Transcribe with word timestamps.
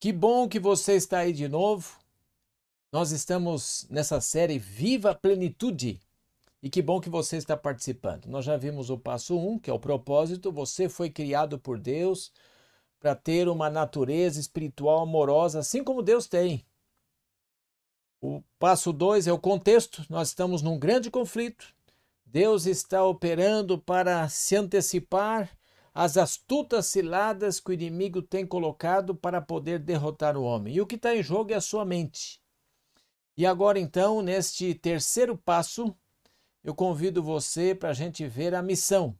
Que 0.00 0.12
bom 0.12 0.48
que 0.48 0.60
você 0.60 0.94
está 0.94 1.18
aí 1.18 1.32
de 1.32 1.48
novo. 1.48 1.98
Nós 2.92 3.10
estamos 3.10 3.84
nessa 3.90 4.20
série 4.20 4.56
Viva 4.56 5.10
a 5.10 5.14
Plenitude. 5.14 6.00
E 6.62 6.70
que 6.70 6.80
bom 6.80 7.00
que 7.00 7.10
você 7.10 7.36
está 7.36 7.56
participando. 7.56 8.26
Nós 8.26 8.44
já 8.44 8.56
vimos 8.56 8.90
o 8.90 8.98
passo 8.98 9.36
1, 9.36 9.50
um, 9.50 9.58
que 9.58 9.68
é 9.68 9.72
o 9.72 9.78
propósito. 9.78 10.52
Você 10.52 10.88
foi 10.88 11.10
criado 11.10 11.58
por 11.58 11.80
Deus 11.80 12.32
para 13.00 13.16
ter 13.16 13.48
uma 13.48 13.68
natureza 13.68 14.38
espiritual 14.38 15.00
amorosa, 15.00 15.58
assim 15.58 15.82
como 15.82 16.02
Deus 16.02 16.28
tem. 16.28 16.64
O 18.20 18.40
passo 18.56 18.92
2 18.92 19.26
é 19.26 19.32
o 19.32 19.38
contexto. 19.38 20.06
Nós 20.08 20.28
estamos 20.28 20.62
num 20.62 20.78
grande 20.78 21.10
conflito. 21.10 21.74
Deus 22.24 22.66
está 22.66 23.04
operando 23.04 23.76
para 23.78 24.28
se 24.28 24.54
antecipar 24.54 25.57
as 26.00 26.16
astutas 26.16 26.86
ciladas 26.86 27.58
que 27.58 27.70
o 27.70 27.72
inimigo 27.72 28.22
tem 28.22 28.46
colocado 28.46 29.16
para 29.16 29.40
poder 29.40 29.80
derrotar 29.80 30.36
o 30.36 30.44
homem. 30.44 30.76
E 30.76 30.80
o 30.80 30.86
que 30.86 30.94
está 30.94 31.12
em 31.12 31.24
jogo 31.24 31.52
é 31.52 31.56
a 31.56 31.60
sua 31.60 31.84
mente. 31.84 32.40
E 33.36 33.44
agora, 33.44 33.80
então, 33.80 34.22
neste 34.22 34.76
terceiro 34.76 35.36
passo, 35.36 35.92
eu 36.62 36.72
convido 36.72 37.20
você 37.20 37.74
para 37.74 37.90
a 37.90 37.94
gente 37.94 38.24
ver 38.28 38.54
a 38.54 38.62
missão. 38.62 39.18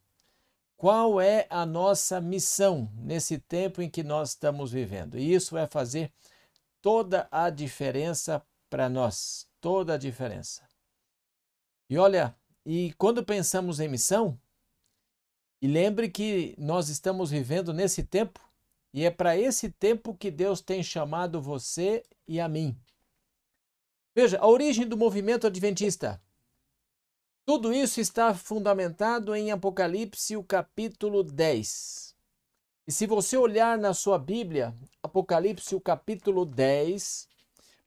Qual 0.76 1.20
é 1.20 1.48
a 1.50 1.66
nossa 1.66 2.20
missão 2.20 2.88
nesse 2.94 3.38
tempo 3.38 3.82
em 3.82 3.90
que 3.90 4.04
nós 4.04 4.28
estamos 4.28 4.70
vivendo? 4.70 5.18
E 5.18 5.34
isso 5.34 5.56
vai 5.56 5.66
fazer 5.66 6.12
toda 6.80 7.26
a 7.32 7.50
diferença 7.50 8.40
para 8.70 8.88
nós. 8.88 9.48
Toda 9.60 9.94
a 9.94 9.98
diferença. 9.98 10.62
E 11.90 11.98
olha, 11.98 12.36
e 12.64 12.92
quando 12.92 13.24
pensamos 13.24 13.80
em 13.80 13.88
missão, 13.88 14.38
e 15.60 15.66
lembre 15.66 16.08
que 16.08 16.54
nós 16.58 16.88
estamos 16.88 17.30
vivendo 17.30 17.72
nesse 17.72 18.02
tempo 18.02 18.40
e 18.92 19.04
é 19.04 19.10
para 19.10 19.36
esse 19.36 19.70
tempo 19.70 20.14
que 20.14 20.30
Deus 20.30 20.60
tem 20.60 20.82
chamado 20.82 21.40
você 21.40 22.02
e 22.26 22.40
a 22.40 22.48
mim. 22.48 22.76
Veja, 24.14 24.38
a 24.38 24.46
origem 24.46 24.86
do 24.86 24.96
movimento 24.96 25.46
adventista. 25.46 26.20
Tudo 27.44 27.72
isso 27.72 28.00
está 28.00 28.34
fundamentado 28.34 29.34
em 29.34 29.50
Apocalipse, 29.50 30.36
o 30.36 30.42
capítulo 30.42 31.22
10. 31.22 32.14
E 32.86 32.92
se 32.92 33.06
você 33.06 33.36
olhar 33.36 33.78
na 33.78 33.94
sua 33.94 34.18
Bíblia, 34.18 34.74
Apocalipse, 35.02 35.74
o 35.74 35.80
capítulo 35.80 36.44
10, 36.44 37.28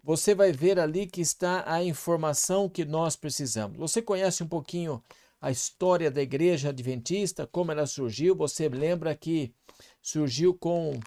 você 0.04 0.34
vai 0.34 0.52
ver 0.52 0.80
ali 0.80 1.06
que 1.06 1.22
está 1.22 1.64
a 1.72 1.84
informação 1.84 2.70
que 2.70 2.86
nós 2.86 3.16
precisamos. 3.16 3.78
Você 3.78 4.02
conhece 4.02 4.44
um 4.44 4.48
pouquinho 4.48 5.04
a 5.42 5.50
história 5.50 6.12
da 6.12 6.22
igreja 6.22 6.70
adventista, 6.70 7.48
como 7.48 7.72
ela 7.72 7.88
surgiu. 7.88 8.36
Você 8.36 8.70
lembra 8.70 9.16
que 9.16 9.56
surgiu 10.00 10.54
com 10.54 11.00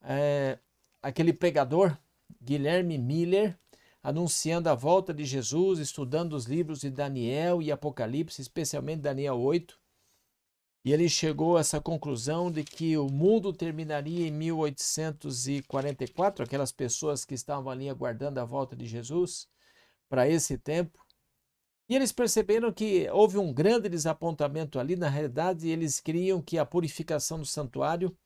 é, 0.00 0.58
aquele 1.02 1.32
pregador, 1.32 1.96
Guilherme 2.42 2.96
Miller, 2.96 3.58
anunciando 4.02 4.70
a 4.70 4.74
volta 4.74 5.12
de 5.12 5.26
Jesus, 5.26 5.78
estudando 5.78 6.32
os 6.32 6.46
livros 6.46 6.80
de 6.80 6.90
Daniel 6.90 7.60
e 7.60 7.70
Apocalipse, 7.70 8.40
especialmente 8.40 9.02
Daniel 9.02 9.38
8. 9.38 9.78
E 10.82 10.92
ele 10.92 11.08
chegou 11.08 11.56
a 11.56 11.60
essa 11.60 11.80
conclusão 11.80 12.50
de 12.50 12.64
que 12.64 12.96
o 12.96 13.08
mundo 13.08 13.52
terminaria 13.52 14.26
em 14.26 14.30
1844, 14.30 16.44
aquelas 16.44 16.72
pessoas 16.72 17.24
que 17.24 17.34
estavam 17.34 17.70
ali 17.70 17.90
aguardando 17.90 18.40
a 18.40 18.44
volta 18.44 18.74
de 18.74 18.86
Jesus 18.86 19.48
para 20.08 20.28
esse 20.28 20.56
tempo. 20.56 21.05
E 21.88 21.94
eles 21.94 22.10
perceberam 22.10 22.72
que 22.72 23.08
houve 23.10 23.38
um 23.38 23.52
grande 23.52 23.88
desapontamento 23.88 24.78
ali. 24.78 24.96
Na 24.96 25.08
realidade, 25.08 25.68
eles 25.68 26.00
criam 26.00 26.42
que 26.42 26.58
a 26.58 26.66
purificação 26.66 27.38
do 27.38 27.46
santuário 27.46 28.16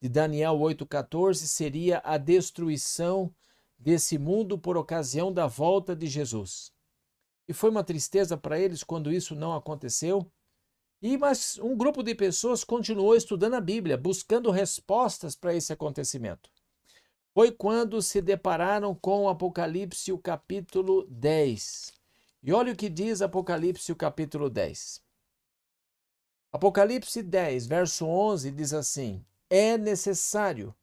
de 0.00 0.08
Daniel 0.08 0.54
8,14 0.54 1.34
seria 1.46 2.00
a 2.04 2.16
destruição 2.16 3.32
desse 3.78 4.16
mundo 4.18 4.58
por 4.58 4.76
ocasião 4.76 5.32
da 5.32 5.46
volta 5.46 5.94
de 5.94 6.06
Jesus. 6.06 6.72
E 7.46 7.52
foi 7.52 7.70
uma 7.70 7.84
tristeza 7.84 8.36
para 8.36 8.58
eles 8.58 8.82
quando 8.82 9.12
isso 9.12 9.34
não 9.34 9.54
aconteceu. 9.54 10.26
E 11.02 11.18
mas 11.18 11.58
um 11.58 11.76
grupo 11.76 12.02
de 12.02 12.14
pessoas 12.14 12.64
continuou 12.64 13.14
estudando 13.14 13.54
a 13.54 13.60
Bíblia, 13.60 13.98
buscando 13.98 14.50
respostas 14.50 15.34
para 15.34 15.54
esse 15.54 15.72
acontecimento. 15.72 16.48
Foi 17.34 17.50
quando 17.50 18.00
se 18.00 18.22
depararam 18.22 18.94
com 18.94 19.28
Apocalipse, 19.28 20.12
o 20.12 20.18
capítulo 20.18 21.04
10. 21.10 22.01
E 22.42 22.52
olha 22.52 22.72
o 22.72 22.76
que 22.76 22.88
diz 22.88 23.22
Apocalipse, 23.22 23.94
capítulo 23.94 24.50
10. 24.50 25.00
Apocalipse 26.50 27.22
10, 27.22 27.66
verso 27.66 28.04
11 28.04 28.50
diz 28.50 28.74
assim: 28.74 29.24
É 29.48 29.78
necessário 29.78 30.74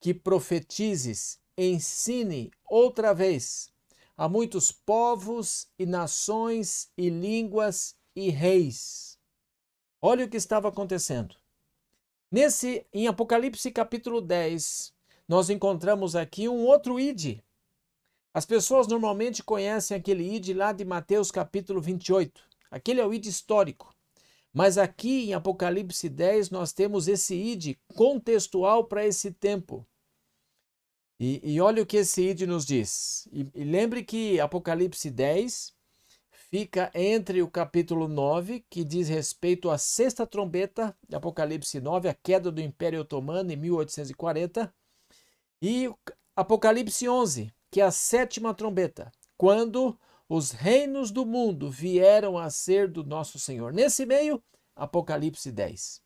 que 0.00 0.14
profetizes, 0.14 1.40
ensine 1.58 2.52
outra 2.64 3.12
vez 3.12 3.72
a 4.16 4.28
muitos 4.28 4.70
povos 4.70 5.66
e 5.76 5.84
nações 5.84 6.90
e 6.96 7.10
línguas 7.10 7.96
e 8.14 8.30
reis. 8.30 9.18
Olha 10.00 10.24
o 10.24 10.28
que 10.28 10.36
estava 10.36 10.68
acontecendo. 10.68 11.34
Nesse 12.30 12.86
em 12.92 13.08
Apocalipse 13.08 13.70
capítulo 13.70 14.20
10, 14.20 14.94
nós 15.26 15.50
encontramos 15.50 16.14
aqui 16.14 16.48
um 16.48 16.64
outro 16.64 17.00
ide, 17.00 17.42
as 18.34 18.46
pessoas 18.46 18.86
normalmente 18.86 19.42
conhecem 19.42 19.96
aquele 19.96 20.36
id 20.36 20.54
lá 20.54 20.72
de 20.72 20.84
Mateus 20.84 21.30
capítulo 21.30 21.80
28. 21.80 22.42
Aquele 22.70 23.00
é 23.00 23.06
o 23.06 23.12
id 23.12 23.26
histórico. 23.26 23.94
Mas 24.52 24.78
aqui 24.78 25.30
em 25.30 25.34
Apocalipse 25.34 26.08
10 26.08 26.50
nós 26.50 26.72
temos 26.72 27.08
esse 27.08 27.34
id 27.34 27.76
contextual 27.94 28.84
para 28.84 29.06
esse 29.06 29.32
tempo. 29.32 29.86
E, 31.20 31.40
e, 31.44 31.60
olha 31.60 31.82
o 31.82 31.86
que 31.86 31.98
esse 31.98 32.22
id 32.22 32.42
nos 32.42 32.66
diz. 32.66 33.28
E, 33.32 33.46
e 33.54 33.64
lembre 33.64 34.02
que 34.02 34.40
Apocalipse 34.40 35.08
10 35.10 35.72
fica 36.50 36.90
entre 36.94 37.42
o 37.42 37.50
capítulo 37.50 38.08
9, 38.08 38.64
que 38.68 38.82
diz 38.82 39.08
respeito 39.08 39.70
à 39.70 39.78
sexta 39.78 40.26
trombeta 40.26 40.96
de 41.08 41.14
Apocalipse 41.16 41.80
9, 41.80 42.08
a 42.08 42.14
queda 42.14 42.50
do 42.50 42.60
Império 42.60 43.00
Otomano 43.00 43.52
em 43.52 43.56
1840, 43.56 44.74
e 45.62 45.88
Apocalipse 46.34 47.08
11, 47.08 47.52
que 47.72 47.80
é 47.80 47.84
a 47.84 47.90
sétima 47.90 48.52
trombeta, 48.52 49.10
quando 49.34 49.98
os 50.28 50.50
reinos 50.50 51.10
do 51.10 51.24
mundo 51.24 51.70
vieram 51.70 52.36
a 52.36 52.50
ser 52.50 52.86
do 52.86 53.02
nosso 53.02 53.38
Senhor. 53.38 53.72
Nesse 53.72 54.04
meio, 54.04 54.42
Apocalipse 54.76 55.50
10. 55.50 56.02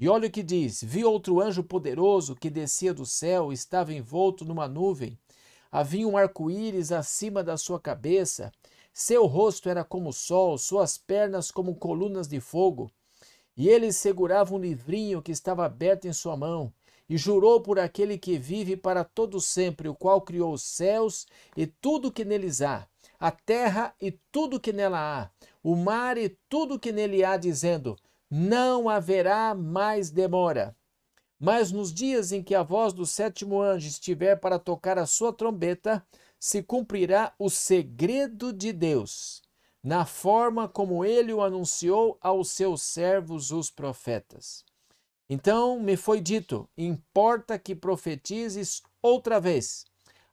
E 0.00 0.08
olha 0.08 0.26
o 0.26 0.30
que 0.30 0.42
diz: 0.42 0.82
Vi 0.82 1.04
outro 1.04 1.40
anjo 1.40 1.62
poderoso 1.62 2.34
que 2.34 2.50
descia 2.50 2.92
do 2.92 3.06
céu, 3.06 3.52
estava 3.52 3.94
envolto 3.94 4.44
numa 4.44 4.66
nuvem. 4.66 5.16
Havia 5.70 6.08
um 6.08 6.16
arco-íris 6.16 6.90
acima 6.90 7.40
da 7.44 7.56
sua 7.56 7.78
cabeça. 7.78 8.50
Seu 8.92 9.26
rosto 9.26 9.68
era 9.68 9.84
como 9.84 10.08
o 10.08 10.12
sol, 10.12 10.58
suas 10.58 10.98
pernas 10.98 11.52
como 11.52 11.76
colunas 11.76 12.26
de 12.26 12.40
fogo. 12.40 12.90
E 13.56 13.68
ele 13.68 13.92
segurava 13.92 14.52
um 14.52 14.58
livrinho 14.58 15.22
que 15.22 15.30
estava 15.30 15.64
aberto 15.64 16.06
em 16.08 16.12
sua 16.12 16.36
mão 16.36 16.72
e 17.08 17.16
jurou 17.16 17.60
por 17.60 17.78
aquele 17.78 18.18
que 18.18 18.38
vive 18.38 18.76
para 18.76 19.04
todo 19.04 19.40
sempre, 19.40 19.88
o 19.88 19.94
qual 19.94 20.20
criou 20.20 20.52
os 20.52 20.62
céus 20.62 21.26
e 21.56 21.66
tudo 21.66 22.12
que 22.12 22.24
neles 22.24 22.60
há, 22.62 22.86
a 23.18 23.30
terra 23.30 23.94
e 24.00 24.12
tudo 24.32 24.60
que 24.60 24.72
nela 24.72 24.98
há, 24.98 25.30
o 25.62 25.76
mar 25.76 26.18
e 26.18 26.36
tudo 26.48 26.78
que 26.78 26.92
nele 26.92 27.24
há, 27.24 27.36
dizendo: 27.36 27.96
Não 28.30 28.88
haverá 28.88 29.54
mais 29.54 30.10
demora. 30.10 30.76
Mas 31.38 31.70
nos 31.70 31.92
dias 31.92 32.32
em 32.32 32.42
que 32.42 32.54
a 32.54 32.62
voz 32.62 32.92
do 32.92 33.04
sétimo 33.04 33.60
anjo 33.60 33.86
estiver 33.86 34.36
para 34.36 34.58
tocar 34.58 34.98
a 34.98 35.06
sua 35.06 35.32
trombeta, 35.32 36.04
se 36.38 36.62
cumprirá 36.62 37.34
o 37.38 37.50
segredo 37.50 38.52
de 38.52 38.72
Deus, 38.72 39.42
na 39.82 40.04
forma 40.06 40.68
como 40.68 41.04
ele 41.04 41.32
o 41.32 41.42
anunciou 41.42 42.18
aos 42.20 42.50
seus 42.50 42.82
servos, 42.82 43.50
os 43.50 43.70
profetas. 43.70 44.64
Então 45.28 45.80
me 45.80 45.96
foi 45.96 46.20
dito: 46.20 46.68
importa 46.76 47.58
que 47.58 47.74
profetizes 47.74 48.82
outra 49.02 49.40
vez 49.40 49.84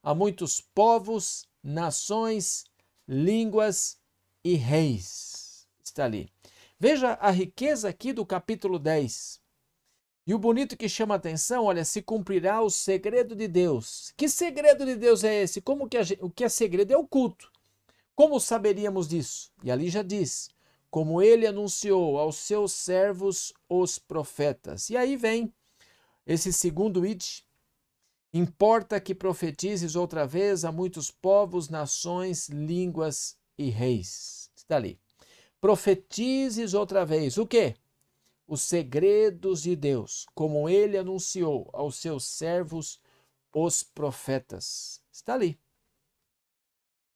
a 0.02 0.14
muitos 0.14 0.60
povos, 0.60 1.48
nações, 1.64 2.66
línguas 3.08 3.98
e 4.44 4.56
reis. 4.56 5.68
Está 5.84 6.06
ali. 6.06 6.30
Veja 6.80 7.14
a 7.14 7.32
riqueza 7.32 7.88
aqui 7.88 8.12
do 8.12 8.26
capítulo 8.26 8.78
10. 8.78 9.42
E 10.26 10.34
o 10.34 10.40
bonito 10.40 10.78
que 10.78 10.88
chama 10.88 11.16
a 11.16 11.18
atenção, 11.18 11.66
olha, 11.66 11.84
se 11.84 12.02
cumprirá 12.02 12.62
o 12.62 12.70
segredo 12.70 13.36
de 13.36 13.48
Deus. 13.48 14.14
Que 14.16 14.30
segredo 14.30 14.86
de 14.86 14.96
Deus 14.96 15.24
é 15.24 15.44
esse? 15.44 15.62
Como 15.62 15.88
que 15.88 15.98
a, 15.98 16.02
o 16.22 16.30
que 16.30 16.44
é 16.44 16.50
segredo 16.50 16.94
é 16.94 16.98
o 16.98 17.08
culto. 17.08 17.52
Como 18.16 18.40
saberíamos 18.40 19.08
disso? 19.08 19.52
E 19.64 19.72
ali 19.72 19.90
já 19.90 20.02
diz: 20.02 20.50
como 20.94 21.24
ele 21.24 21.48
anunciou 21.48 22.20
aos 22.20 22.36
seus 22.36 22.72
servos, 22.72 23.52
os 23.68 23.98
profetas. 23.98 24.92
E 24.92 24.96
aí 24.96 25.18
vem 25.18 25.52
esse 26.24 26.54
segundo 26.54 27.04
id. 27.04 27.42
Importa 28.32 29.02
que 29.02 29.16
profetizes 29.16 29.96
outra 29.96 30.28
vez 30.28 30.64
a 30.64 30.72
muitos 30.72 31.10
povos, 31.10 31.68
nações, 31.68 32.48
línguas 32.48 33.36
e 33.58 33.72
reis. 33.72 34.52
Está 34.56 34.76
ali. 34.76 35.00
Profetizes 35.60 36.76
outra 36.76 37.04
vez 37.04 37.40
o 37.40 37.48
quê? 37.48 37.74
Os 38.46 38.62
segredos 38.62 39.64
de 39.64 39.76
Deus, 39.76 40.28
como 40.36 40.70
ele 40.70 40.96
anunciou 40.96 41.72
aos 41.74 41.96
seus 41.96 42.24
servos, 42.24 43.02
os 43.52 43.82
profetas. 43.82 45.02
Está 45.12 45.34
ali. 45.34 45.60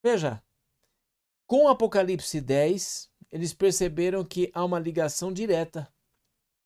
Veja, 0.02 0.42
com 1.46 1.68
Apocalipse 1.68 2.42
10, 2.42 3.12
eles 3.32 3.54
perceberam 3.54 4.24
que 4.24 4.52
há 4.54 4.64
uma 4.64 4.80
ligação 4.80 5.32
direta 5.32 5.92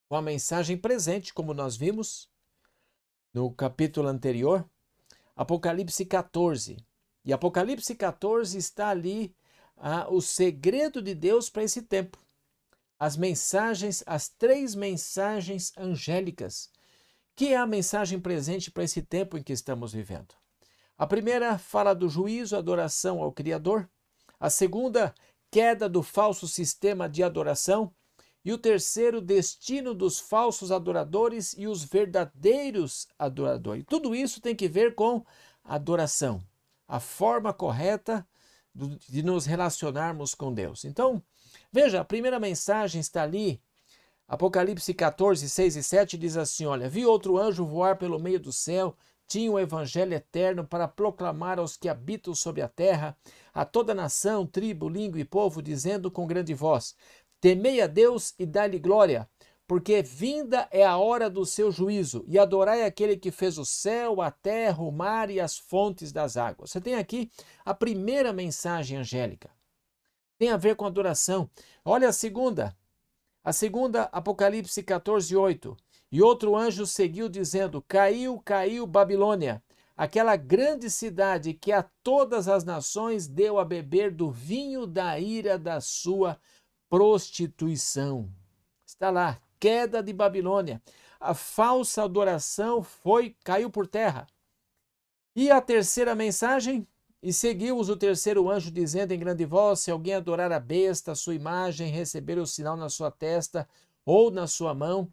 com 0.07 0.15
a 0.15 0.21
mensagem 0.21 0.77
presente, 0.77 1.33
como 1.33 1.53
nós 1.53 1.75
vimos 1.75 2.29
no 3.33 3.51
capítulo 3.51 4.07
anterior, 4.07 4.69
Apocalipse 5.35 6.05
14. 6.05 6.77
E 7.23 7.31
Apocalipse 7.31 7.95
14 7.95 8.57
está 8.57 8.89
ali 8.89 9.35
ah, 9.77 10.07
o 10.09 10.21
segredo 10.21 11.01
de 11.01 11.15
Deus 11.15 11.49
para 11.49 11.63
esse 11.63 11.81
tempo. 11.81 12.17
As 12.99 13.17
mensagens, 13.17 14.03
as 14.05 14.29
três 14.29 14.75
mensagens 14.75 15.75
angélicas, 15.77 16.69
que 17.35 17.53
é 17.53 17.57
a 17.57 17.65
mensagem 17.65 18.19
presente 18.19 18.69
para 18.69 18.83
esse 18.83 19.01
tempo 19.01 19.37
em 19.37 19.43
que 19.43 19.53
estamos 19.53 19.93
vivendo. 19.93 20.35
A 20.97 21.07
primeira 21.07 21.57
fala 21.57 21.95
do 21.95 22.07
juízo, 22.07 22.55
adoração 22.55 23.21
ao 23.21 23.31
Criador. 23.31 23.89
A 24.39 24.49
segunda, 24.49 25.15
queda 25.51 25.87
do 25.89 26.01
falso 26.01 26.47
sistema 26.47 27.07
de 27.07 27.21
adoração. 27.21 27.93
E 28.43 28.51
o 28.51 28.57
terceiro, 28.57 29.21
destino 29.21 29.93
dos 29.93 30.19
falsos 30.19 30.71
adoradores 30.71 31.53
e 31.55 31.67
os 31.67 31.83
verdadeiros 31.83 33.07
adoradores. 33.19 33.85
Tudo 33.87 34.15
isso 34.15 34.41
tem 34.41 34.55
que 34.55 34.67
ver 34.67 34.95
com 34.95 35.23
adoração, 35.63 36.43
a 36.87 36.99
forma 36.99 37.53
correta 37.53 38.27
de 38.73 39.21
nos 39.21 39.45
relacionarmos 39.45 40.33
com 40.33 40.51
Deus. 40.51 40.85
Então, 40.85 41.21
veja, 41.71 42.01
a 42.01 42.05
primeira 42.05 42.39
mensagem 42.39 42.99
está 42.99 43.21
ali, 43.21 43.61
Apocalipse 44.31 44.93
14, 44.93 45.49
6 45.49 45.75
e 45.75 45.83
7 45.83 46.17
diz 46.17 46.37
assim: 46.37 46.65
Olha, 46.65 46.87
vi 46.87 47.05
outro 47.05 47.37
anjo 47.37 47.65
voar 47.65 47.97
pelo 47.97 48.17
meio 48.17 48.39
do 48.39 48.53
céu, 48.53 48.95
tinha 49.31 49.49
o 49.49 49.57
evangelho 49.57 50.13
eterno 50.13 50.67
para 50.67 50.89
proclamar 50.89 51.57
aos 51.57 51.77
que 51.77 51.87
habitam 51.87 52.35
sobre 52.35 52.61
a 52.61 52.67
terra, 52.67 53.17
a 53.53 53.63
toda 53.63 53.93
nação, 53.93 54.45
tribo, 54.45 54.89
língua 54.89 55.21
e 55.21 55.23
povo, 55.23 55.61
dizendo 55.61 56.11
com 56.11 56.27
grande 56.27 56.53
voz: 56.53 56.97
Temei 57.39 57.79
a 57.79 57.87
Deus 57.87 58.35
e 58.37 58.45
dai-lhe 58.45 58.77
glória, 58.77 59.29
porque 59.65 60.01
vinda 60.01 60.67
é 60.69 60.85
a 60.85 60.97
hora 60.97 61.29
do 61.29 61.45
seu 61.45 61.71
juízo, 61.71 62.25
e 62.27 62.37
adorai 62.37 62.83
aquele 62.83 63.15
que 63.15 63.31
fez 63.31 63.57
o 63.57 63.63
céu, 63.63 64.21
a 64.21 64.29
terra, 64.29 64.83
o 64.83 64.91
mar 64.91 65.29
e 65.29 65.39
as 65.39 65.57
fontes 65.57 66.11
das 66.11 66.35
águas. 66.35 66.71
Você 66.71 66.81
tem 66.81 66.95
aqui 66.95 67.31
a 67.63 67.73
primeira 67.73 68.33
mensagem 68.33 68.97
angélica. 68.97 69.49
Tem 70.37 70.49
a 70.49 70.57
ver 70.57 70.75
com 70.75 70.85
adoração. 70.85 71.49
Olha 71.85 72.09
a 72.09 72.13
segunda. 72.13 72.75
A 73.41 73.53
segunda, 73.53 74.09
Apocalipse 74.11 74.83
14, 74.83 75.37
8. 75.37 75.77
E 76.11 76.21
outro 76.21 76.55
anjo 76.55 76.85
seguiu 76.85 77.29
dizendo: 77.29 77.81
Caiu, 77.87 78.39
caiu 78.39 78.85
Babilônia, 78.85 79.63
aquela 79.95 80.35
grande 80.35 80.89
cidade 80.89 81.53
que 81.53 81.71
a 81.71 81.83
todas 82.03 82.47
as 82.47 82.63
nações 82.63 83.27
deu 83.27 83.57
a 83.57 83.63
beber 83.63 84.11
do 84.11 84.29
vinho 84.29 84.85
da 84.85 85.17
ira 85.19 85.57
da 85.57 85.79
sua 85.79 86.37
prostituição. 86.89 88.29
Está 88.85 89.09
lá, 89.09 89.39
queda 89.59 90.03
de 90.03 90.11
Babilônia. 90.11 90.81
A 91.17 91.33
falsa 91.33 92.03
adoração 92.03 92.83
foi 92.83 93.35
caiu 93.43 93.69
por 93.69 93.87
terra. 93.87 94.27
E 95.33 95.49
a 95.49 95.61
terceira 95.61 96.13
mensagem, 96.13 96.85
e 97.23 97.31
seguiu-os 97.31 97.87
o 97.87 97.95
terceiro 97.95 98.49
anjo 98.49 98.69
dizendo 98.69 99.13
em 99.13 99.19
grande 99.19 99.45
voz: 99.45 99.79
se 99.79 99.91
alguém 99.91 100.15
adorar 100.15 100.51
a 100.51 100.59
besta, 100.59 101.13
a 101.13 101.15
sua 101.15 101.35
imagem, 101.35 101.89
receber 101.89 102.37
o 102.37 102.45
sinal 102.45 102.75
na 102.75 102.89
sua 102.89 103.09
testa 103.09 103.65
ou 104.03 104.29
na 104.29 104.45
sua 104.45 104.73
mão, 104.73 105.09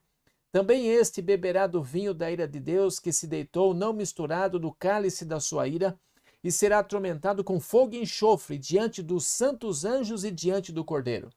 também 0.50 0.89
este 0.89 1.21
beberá 1.21 1.67
do 1.67 1.83
vinho 1.83 2.15
da 2.15 2.31
ira 2.31 2.49
de 2.49 2.61
Deus, 2.61 2.99
que 2.99 3.12
se 3.12 3.27
deitou, 3.27 3.75
não 3.75 3.93
misturado, 3.93 4.59
do 4.59 4.73
cálice 4.73 5.25
da 5.25 5.41
sua 5.41 5.69
ira, 5.69 5.99
e 6.43 6.50
será 6.53 6.79
atormentado 6.79 7.43
com 7.45 7.61
fogo 7.61 7.95
e 7.95 8.03
enxofre 8.03 8.56
diante 8.59 9.03
dos 9.03 9.27
santos 9.27 9.85
anjos 9.85 10.25
e 10.25 10.31
diante 10.31 10.73
do 10.73 10.85
Cordeiro 10.85 11.31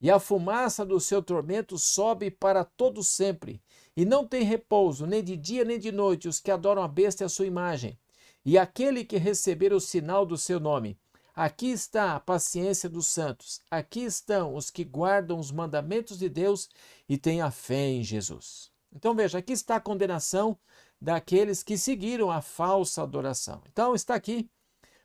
e 0.00 0.10
a 0.10 0.18
fumaça 0.18 0.84
do 0.84 0.98
seu 0.98 1.22
tormento 1.22 1.78
sobe 1.78 2.30
para 2.30 2.64
todo 2.64 3.04
sempre, 3.04 3.62
e 3.94 4.04
não 4.04 4.26
tem 4.26 4.42
repouso, 4.42 5.06
nem 5.06 5.22
de 5.22 5.36
dia 5.36 5.64
nem 5.64 5.78
de 5.78 5.92
noite, 5.92 6.26
os 6.26 6.40
que 6.40 6.50
adoram 6.50 6.82
a 6.82 6.88
besta 6.88 7.22
e 7.22 7.26
a 7.26 7.28
sua 7.28 7.46
imagem, 7.46 7.98
e 8.44 8.56
aquele 8.56 9.04
que 9.04 9.18
receber 9.18 9.72
o 9.72 9.80
sinal 9.80 10.24
do 10.24 10.38
seu 10.38 10.58
nome. 10.58 10.98
Aqui 11.34 11.70
está 11.70 12.16
a 12.16 12.20
paciência 12.20 12.88
dos 12.88 13.06
santos, 13.06 13.60
aqui 13.70 14.00
estão 14.00 14.54
os 14.54 14.70
que 14.70 14.84
guardam 14.84 15.38
os 15.38 15.50
mandamentos 15.50 16.18
de 16.18 16.28
Deus 16.28 16.68
e 17.08 17.16
têm 17.16 17.40
a 17.40 17.50
fé 17.50 17.88
em 17.88 18.02
Jesus. 18.02 18.70
Então 18.92 19.14
veja, 19.14 19.38
aqui 19.38 19.52
está 19.52 19.76
a 19.76 19.80
condenação 19.80 20.58
daqueles 21.00 21.62
que 21.62 21.78
seguiram 21.78 22.30
a 22.30 22.42
falsa 22.42 23.02
adoração. 23.02 23.62
Então 23.70 23.94
está 23.94 24.14
aqui. 24.14 24.50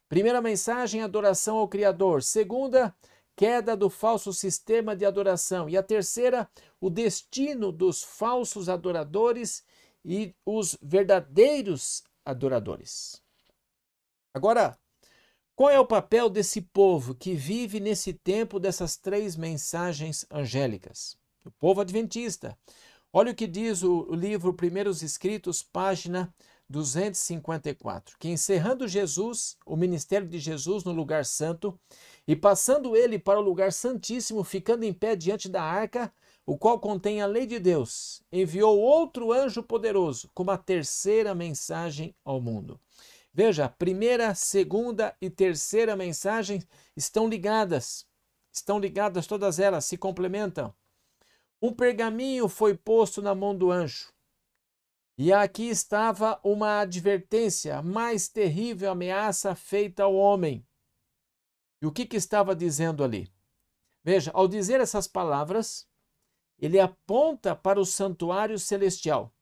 Primeira 0.10 0.42
mensagem, 0.42 1.02
adoração 1.02 1.58
ao 1.58 1.68
Criador. 1.68 2.22
Segunda, 2.22 2.96
queda 3.36 3.76
do 3.76 3.90
falso 3.90 4.34
sistema 4.34 4.96
de 4.96 5.06
adoração. 5.06 5.70
E 5.70 5.78
a 5.78 5.84
terceira, 5.84 6.50
o 6.80 6.90
destino 6.90 7.72
dos 7.72 8.04
falsos 8.04 8.70
adoradores 8.70 9.64
e 10.04 10.36
os 10.46 10.78
verdadeiros 10.82 12.04
adoradores. 12.24 13.22
Agora, 14.34 14.78
qual 15.56 15.70
é 15.70 15.80
o 15.80 15.86
papel 15.86 16.30
desse 16.30 16.60
povo 16.62 17.16
que 17.16 17.34
vive 17.34 17.80
nesse 17.80 18.12
tempo 18.12 18.60
dessas 18.60 18.98
três 18.98 19.38
mensagens 19.38 20.26
angélicas? 20.30 21.18
O 21.46 21.52
povo 21.52 21.80
adventista. 21.80 22.58
Olha 23.14 23.32
o 23.32 23.36
que 23.36 23.48
diz 23.48 23.82
o 23.82 24.14
livro 24.14 24.54
Primeiros 24.54 25.02
Escritos, 25.02 25.64
página 25.64 26.34
254, 26.70 28.18
que 28.20 28.28
encerrando 28.28 28.86
Jesus, 28.86 29.56
o 29.66 29.78
ministério 29.78 30.28
de 30.28 30.40
Jesus 30.40 30.84
no 30.84 30.92
lugar 30.92 31.24
santo, 31.24 31.80
e 32.28 32.36
passando 32.36 32.94
ele 32.94 33.18
para 33.18 33.40
o 33.40 33.44
lugar 33.44 33.72
santíssimo, 33.72 34.44
ficando 34.44 34.84
em 34.84 34.92
pé 34.92 35.16
diante 35.16 35.48
da 35.48 35.64
arca, 35.64 36.12
o 36.46 36.58
qual 36.58 36.80
contém 36.80 37.22
a 37.22 37.26
lei 37.26 37.46
de 37.46 37.60
Deus, 37.60 38.22
enviou 38.30 38.78
outro 38.78 39.32
anjo 39.32 39.64
poderoso, 39.64 40.30
como 40.34 40.52
a 40.52 40.58
terceira 40.58 41.34
mensagem 41.34 42.14
ao 42.26 42.42
mundo. 42.42 42.78
Veja, 43.36 43.68
primeira, 43.68 44.34
segunda 44.34 45.14
e 45.20 45.30
terceira 45.30 45.94
mensagem 45.94 46.64
estão 46.96 47.28
ligadas. 47.28 48.08
Estão 48.50 48.80
ligadas 48.80 49.28
todas 49.28 49.60
elas, 49.60 49.84
se 49.84 49.98
complementam. 49.98 50.74
Um 51.62 51.74
pergaminho 51.74 52.48
foi 52.48 52.78
posto 52.78 53.22
na 53.22 53.36
mão 53.36 53.54
do 53.54 53.70
anjo. 53.70 54.14
E 55.18 55.34
aqui 55.34 55.68
estava 55.68 56.40
uma 56.46 56.80
advertência, 56.80 57.82
mais 57.82 58.30
terrível 58.30 58.90
ameaça 58.90 59.54
feita 59.54 60.04
ao 60.04 60.16
homem. 60.16 60.66
E 61.82 61.86
o 61.86 61.92
que, 61.92 62.06
que 62.06 62.16
estava 62.16 62.56
dizendo 62.56 63.04
ali? 63.04 63.30
Veja, 64.02 64.32
ao 64.34 64.48
dizer 64.48 64.80
essas 64.80 65.10
palavras, 65.10 65.86
ele 66.58 66.80
aponta 66.80 67.54
para 67.54 67.82
o 67.82 67.86
santuário 67.86 68.58
celestial. 68.58 69.35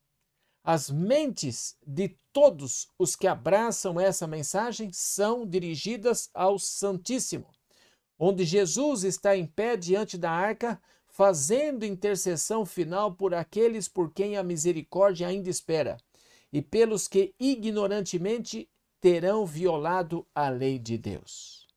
As 0.63 0.89
mentes 0.89 1.75
de 1.85 2.17
todos 2.31 2.87
os 2.97 3.17
que 3.17 3.27
abraçam 3.27 3.99
essa 3.99 4.25
mensagem 4.25 4.93
são 4.93 5.45
dirigidas 5.45 6.29
ao 6.33 6.57
Santíssimo, 6.57 7.47
onde 8.17 8.45
Jesus 8.45 9.03
está 9.03 9.35
em 9.35 9.45
pé 9.45 9.75
diante 9.75 10.17
da 10.17 10.31
arca, 10.31 10.81
fazendo 11.05 11.85
intercessão 11.85 12.65
final 12.65 13.13
por 13.13 13.33
aqueles 13.33 13.89
por 13.89 14.13
quem 14.13 14.37
a 14.37 14.43
misericórdia 14.43 15.27
ainda 15.27 15.49
espera 15.49 15.97
e 16.51 16.61
pelos 16.61 17.07
que 17.09 17.35
ignorantemente 17.37 18.69
terão 19.01 19.45
violado 19.45 20.25
a 20.33 20.47
lei 20.47 20.79
de 20.79 20.97
Deus. 20.97 21.67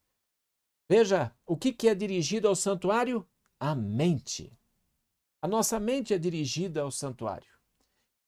Veja, 0.89 1.35
o 1.45 1.57
que, 1.57 1.89
é 1.89 1.95
dirigido 1.95 2.47
ao 2.47 2.55
santuário? 2.55 3.27
A 3.59 3.75
mente. 3.75 4.57
A 5.43 5.49
nossa 5.49 5.81
mente 5.81 6.15
é 6.15 6.19
dirigida 6.19 6.83
ao 6.83 6.91
santuário. 6.93 7.56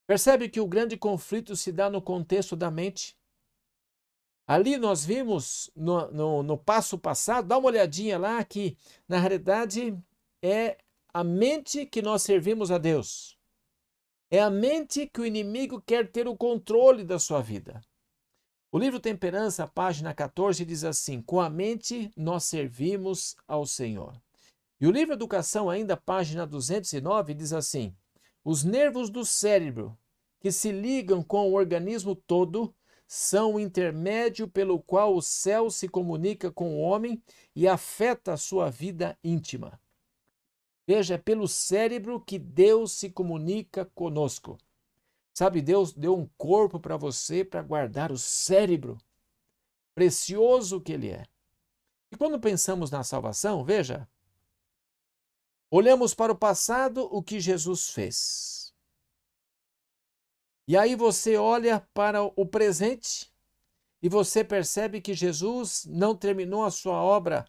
Percebe 0.09 0.49
que 0.49 0.59
o 0.59 0.65
grande 0.65 0.97
conflito 0.97 1.55
se 1.55 1.71
dá 1.71 1.87
no 1.87 2.01
contexto 2.01 2.55
da 2.55 2.71
mente? 2.71 3.15
Ali 4.47 4.75
nós 4.75 5.05
vimos 5.05 5.69
no, 5.75 6.09
no, 6.09 6.41
no, 6.41 6.57
passo 6.57 6.97
passado, 6.97 7.47
dá 7.47 7.59
uma 7.59 7.67
olhadinha 7.67 8.17
lá, 8.17 8.43
que 8.43 8.75
na 9.07 9.19
realidade 9.19 9.95
é 10.41 10.79
a 11.13 11.23
mente 11.23 11.85
que 11.85 12.01
nós 12.01 12.23
servimos 12.23 12.71
a 12.71 12.79
Deus. 12.79 13.37
É 14.31 14.41
a 14.41 14.49
mente 14.49 15.05
que 15.05 15.21
o 15.21 15.27
inimigo 15.27 15.79
quer 15.79 16.11
ter 16.11 16.27
o 16.27 16.35
controle 16.35 17.03
da 17.03 17.19
sua 17.19 17.39
vida. 17.39 17.79
O 18.71 18.79
livro 18.79 18.99
Temperança, 18.99 19.67
página 19.67 20.11
14, 20.11 20.65
diz 20.65 20.83
assim: 20.83 21.21
Com 21.21 21.39
a 21.39 21.51
mente 21.51 22.11
nós 22.17 22.45
servimos 22.45 23.35
ao 23.47 23.63
Senhor. 23.63 24.19
E 24.81 24.87
o 24.87 24.91
livro 24.91 25.13
Educação, 25.13 25.69
ainda, 25.69 25.95
página 25.95 26.47
209, 26.47 27.35
diz 27.35 27.53
assim: 27.53 27.95
Os 28.43 28.63
nervos 28.63 29.11
do 29.11 29.23
cérebro 29.23 29.95
que 30.39 30.51
se 30.51 30.71
ligam 30.71 31.21
com 31.21 31.49
o 31.49 31.53
organismo 31.53 32.15
todo 32.15 32.73
são 33.05 33.55
o 33.55 33.59
intermédio 33.59 34.47
pelo 34.47 34.79
qual 34.79 35.15
o 35.15 35.21
céu 35.21 35.69
se 35.71 35.89
comunica 35.89 36.51
com 36.51 36.75
o 36.75 36.79
homem 36.79 37.21
e 37.55 37.67
afeta 37.67 38.33
a 38.33 38.37
sua 38.37 38.69
vida 38.69 39.17
íntima. 39.23 39.81
Veja, 40.85 41.15
é 41.15 41.17
pelo 41.17 41.47
cérebro 41.47 42.21
que 42.21 42.37
Deus 42.37 42.93
se 42.93 43.09
comunica 43.09 43.85
conosco. 43.95 44.57
Sabe, 45.33 45.61
Deus 45.61 45.93
deu 45.93 46.15
um 46.17 46.27
corpo 46.37 46.79
para 46.79 46.97
você 46.97 47.43
para 47.43 47.61
guardar 47.61 48.11
o 48.11 48.17
cérebro, 48.17 48.97
precioso 49.95 50.81
que 50.81 50.93
ele 50.93 51.09
é. 51.09 51.25
E 52.11 52.17
quando 52.17 52.39
pensamos 52.39 52.91
na 52.91 53.03
salvação, 53.03 53.63
veja, 53.63 54.07
olhamos 55.71 56.13
para 56.13 56.33
o 56.33 56.37
passado, 56.37 57.07
o 57.11 57.23
que 57.23 57.39
Jesus 57.39 57.89
fez. 57.89 58.58
E 60.69 60.77
aí 60.77 60.93
você 60.93 61.35
olha 61.35 61.83
para 61.95 62.21
o 62.21 62.45
presente 62.45 63.33
e 64.03 64.07
você 64.07 64.43
percebe 64.43 65.01
que 65.01 65.15
Jesus 65.15 65.83
não 65.89 66.15
terminou 66.15 66.63
a 66.63 66.69
sua 66.69 67.01
obra. 67.01 67.43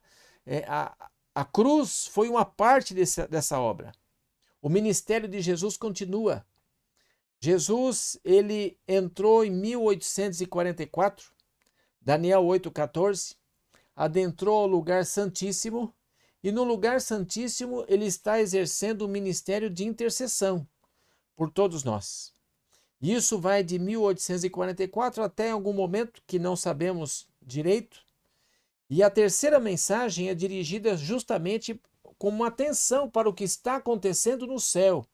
É, 0.47 0.65
a, 0.67 1.11
a 1.35 1.45
cruz 1.45 2.07
foi 2.07 2.31
uma 2.31 2.47
parte 2.47 2.95
desse, 2.95 3.29
dessa 3.29 3.61
obra. 3.61 3.93
O 4.63 4.71
ministério 4.71 5.29
de 5.29 5.39
Jesus 5.43 5.77
continua. 5.77 6.47
Jesus, 7.39 8.19
ele 8.25 8.79
entrou 8.89 9.45
em 9.45 9.51
1844, 9.51 11.31
Daniel 12.01 12.43
8,14, 12.45 13.37
adentrou 13.95 14.61
ao 14.61 14.67
lugar 14.67 15.05
santíssimo 15.05 15.95
e 16.43 16.51
no 16.51 16.65
lugar 16.65 17.03
santíssimo 17.03 17.85
ele 17.87 18.07
está 18.07 18.41
exercendo 18.41 19.03
o 19.03 19.09
ministério 19.09 19.69
de 19.69 19.85
intercessão 19.85 20.67
por 21.37 21.51
todos 21.51 21.85
nós. 21.85 22.40
Isso 23.01 23.41
vai 23.41 23.63
de 23.63 23.79
1844 23.79 25.23
até 25.23 25.51
algum 25.51 25.73
momento 25.73 26.23
que 26.27 26.39
não 26.39 26.55
sabemos 26.55 27.27
direito. 27.41 28.05
E 28.91 29.03
a 29.03 29.09
terceira 29.09 29.59
mensagem 29.59 30.29
é 30.29 30.35
dirigida 30.35 30.97
justamente 30.97 31.81
com 32.19 32.45
atenção 32.45 33.09
para 33.09 33.29
o 33.29 33.33
que 33.33 33.45
está 33.45 33.77
acontecendo 33.77 34.47
no 34.47 34.61
céu. 34.61 35.07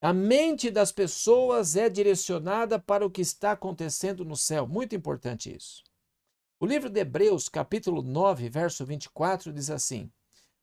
A 0.00 0.14
mente 0.14 0.70
das 0.70 0.90
pessoas 0.90 1.76
é 1.76 1.90
direcionada 1.90 2.78
para 2.78 3.04
o 3.04 3.10
que 3.10 3.20
está 3.20 3.52
acontecendo 3.52 4.24
no 4.24 4.34
céu. 4.34 4.66
Muito 4.66 4.94
importante 4.94 5.54
isso. 5.54 5.84
O 6.58 6.64
livro 6.64 6.88
de 6.88 7.00
Hebreus, 7.00 7.50
capítulo 7.50 8.00
9, 8.00 8.48
verso 8.48 8.86
24, 8.86 9.52
diz 9.52 9.68
assim: 9.68 10.10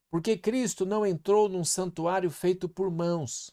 Porque 0.10 0.36
Cristo 0.36 0.88
não 0.88 1.06
entrou 1.06 1.48
num 1.48 1.64
santuário 1.64 2.32
feito 2.32 2.68
por 2.68 2.90
mãos, 2.90 3.52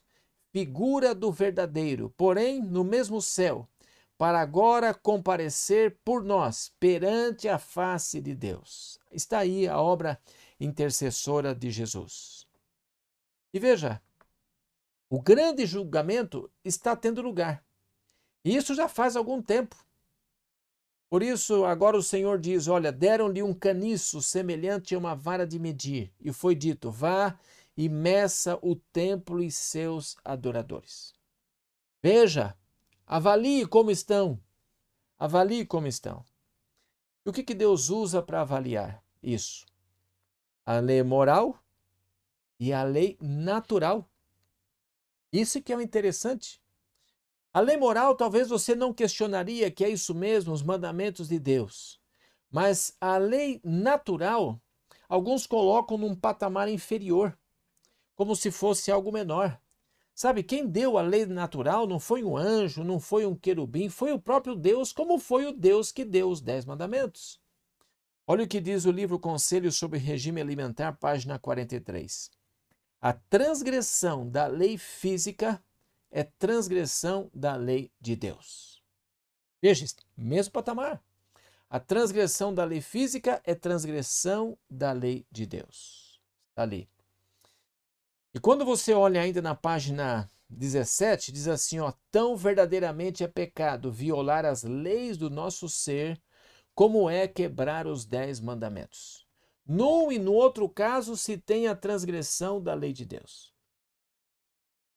figura 0.55 1.13
do 1.17 1.33
verdadeiro, 1.33 2.15
porém 2.17 2.63
no 2.63 2.85
mesmo 2.85 3.21
céu, 3.21 3.69
para 4.17 4.41
agora 4.41 4.95
comparecer 4.95 5.99
por 6.05 6.23
nós 6.23 6.73
perante 6.79 7.49
a 7.49 7.59
face 7.59 8.21
de 8.21 8.37
Deus. 8.37 8.97
Está 9.11 9.41
aí 9.41 9.67
a 9.67 9.81
obra 9.81 10.17
intercessora 10.61 11.57
de 11.57 11.73
Jesus. 11.73 12.47
E 13.53 13.59
veja, 13.59 14.01
o 15.11 15.21
grande 15.21 15.67
julgamento 15.67 16.49
está 16.65 16.95
tendo 16.95 17.21
lugar. 17.21 17.65
E 18.45 18.55
isso 18.55 18.77
já 18.77 18.87
faz 18.87 19.17
algum 19.17 19.43
tempo. 19.43 19.75
Por 21.11 21.21
isso, 21.21 21.65
agora 21.65 21.97
o 21.97 22.03
Senhor 22.03 22.39
diz: 22.39 22.69
Olha, 22.69 22.93
deram-lhe 22.93 23.43
um 23.43 23.53
caniço 23.53 24.23
semelhante 24.23 24.95
a 24.95 24.99
uma 24.99 25.17
vara 25.17 25.45
de 25.45 25.59
medir, 25.59 26.13
e 26.21 26.33
foi 26.33 26.55
dito: 26.55 26.93
Vá 26.93 27.37
e 27.77 27.89
meça 27.89 28.59
o 28.63 28.77
templo 28.77 29.43
e 29.43 29.51
seus 29.51 30.17
adoradores. 30.25 31.13
Veja, 32.03 32.57
avalie 33.07 33.67
como 33.67 33.91
estão. 33.91 34.41
Avalie 35.19 35.67
como 35.67 35.87
estão. 35.87 36.25
E 37.25 37.31
o 37.31 37.33
que, 37.33 37.43
que 37.43 37.55
Deus 37.55 37.89
usa 37.89 38.23
para 38.23 38.43
avaliar 38.43 39.03
isso? 39.23 39.65
A 40.65 40.79
lei 40.79 41.03
moral 41.03 41.59
e 42.61 42.73
a 42.73 42.83
lei 42.83 43.17
natural. 43.21 44.09
Isso 45.33 45.61
que 45.63 45.73
é 45.73 45.77
o 45.77 45.81
interessante. 45.81 46.63
A 47.53 47.61
lei 47.61 47.77
moral, 47.77 48.17
talvez 48.17 48.49
você 48.49 48.75
não 48.75 48.93
questionaria 48.93 49.71
que 49.71 49.85
é 49.85 49.89
isso 49.89 50.15
mesmo, 50.15 50.53
os 50.53 50.63
mandamentos 50.63 51.29
de 51.29 51.39
Deus. 51.39 52.01
Mas 52.51 52.97
a 53.01 53.17
lei 53.17 53.61
natural, 53.65 54.61
alguns 55.09 55.47
colocam 55.47 55.97
num 55.97 56.15
patamar 56.15 56.69
inferior, 56.69 57.37
como 58.15 58.37
se 58.37 58.51
fosse 58.51 58.91
algo 58.91 59.13
menor. 59.13 59.61
Sabe, 60.15 60.45
quem 60.45 60.67
deu 60.67 60.97
a 60.97 61.03
lei 61.03 61.27
natural 61.27 61.87
não 61.87 61.99
foi 61.99 62.23
um 62.23 62.37
anjo, 62.37 62.85
não 62.85 63.01
foi 63.01 63.27
um 63.27 63.35
querubim, 63.35 63.89
foi 63.89 64.13
o 64.13 64.21
próprio 64.21 64.55
Deus, 64.55 64.93
como 64.93 65.19
foi 65.19 65.47
o 65.47 65.53
Deus 65.53 65.91
que 65.91 66.05
deu 66.05 66.31
os 66.31 66.41
dez 66.41 66.65
mandamentos. 66.65 67.41
Olha 68.27 68.45
o 68.45 68.49
que 68.49 68.61
diz 68.61 68.85
o 68.85 68.93
livro 68.93 69.19
Conselho 69.19 69.71
sobre 69.73 69.99
Regime 69.99 70.41
Alimentar, 70.41 70.93
página 70.93 71.39
43. 71.39 72.31
A 73.01 73.13
transgressão 73.13 74.29
da 74.31 74.47
lei 74.47 74.79
física 74.79 75.63
é 76.11 76.23
transgressão 76.23 77.29
da 77.35 77.57
lei 77.57 77.91
de 78.01 78.15
Deus. 78.15 78.83
Veja, 79.61 79.85
mesmo 80.17 80.53
patamar. 80.53 81.03
A 81.69 81.81
transgressão 81.81 82.55
da 82.55 82.65
lei 82.65 82.81
física 82.81 83.43
é 83.45 83.55
transgressão 83.55 84.57
da 84.71 84.93
lei 84.93 85.27
de 85.31 85.45
Deus. 85.45 86.21
Está 86.51 86.63
ali. 86.63 86.89
E 88.35 88.41
quando 88.41 88.65
você 88.65 88.93
olha 88.93 89.21
ainda 89.21 89.41
na 89.41 89.55
página 89.55 90.29
17, 90.51 91.31
diz 91.31 91.47
assim: 91.47 91.79
ó, 91.79 91.93
tão 92.11 92.37
verdadeiramente 92.37 93.23
é 93.23 93.29
pecado 93.29 93.93
violar 93.93 94.45
as 94.45 94.65
leis 94.65 95.17
do 95.17 95.31
nosso 95.31 95.69
ser, 95.69 96.21
como 96.75 97.09
é 97.09 97.29
quebrar 97.29 97.87
os 97.87 98.05
dez 98.05 98.41
mandamentos. 98.41 99.25
Num 99.65 100.11
e 100.11 100.19
no 100.19 100.33
outro 100.33 100.69
caso 100.69 101.17
se 101.17 101.39
tem 101.39 101.69
a 101.69 101.77
transgressão 101.77 102.61
da 102.61 102.75
lei 102.75 102.93
de 102.93 103.05
Deus. 103.05 103.55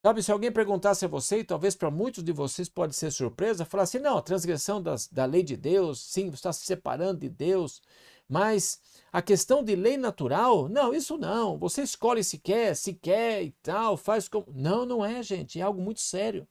Sabe, 0.04 0.24
se 0.24 0.32
alguém 0.32 0.52
perguntasse 0.52 1.06
a 1.06 1.08
você, 1.08 1.40
e 1.40 1.44
talvez 1.44 1.76
para 1.76 1.92
muitos 1.92 2.24
de 2.24 2.32
vocês 2.32 2.70
pode 2.70 2.96
ser 2.96 3.12
surpresa, 3.12 3.66
falar 3.66 3.84
assim: 3.84 4.00
não, 4.00 4.18
a 4.18 4.22
transgressão 4.22 4.82
das, 4.82 5.08
da 5.08 5.26
lei 5.26 5.44
de 5.44 5.56
Deus, 5.56 6.02
sim, 6.02 6.30
você 6.32 6.36
está 6.36 6.54
se 6.54 6.66
separando 6.66 7.20
de 7.20 7.30
Deus, 7.30 7.82
mas 8.28 8.80
a 9.12 9.22
questão 9.22 9.64
de 9.64 9.76
lei 9.76 9.98
natural, 9.98 10.68
não, 10.68 10.94
isso 10.94 11.18
não. 11.18 11.58
Você 11.58 11.82
escolhe 11.82 12.24
se 12.24 12.38
quer, 12.38 12.76
se 12.76 12.94
quer 12.94 13.44
e 13.44 13.52
tal, 13.64 13.96
faz 13.96 14.28
como. 14.28 14.46
Não, 14.54 14.86
não 14.86 15.06
é, 15.06 15.24
gente, 15.24 15.60
é 15.60 15.64
algo 15.64 15.82
muito 15.82 16.02
sério. 16.02 16.48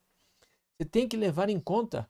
Você 0.76 0.84
tem 0.84 1.06
que 1.06 1.16
levar 1.16 1.48
em 1.50 1.60
conta. 1.60 2.08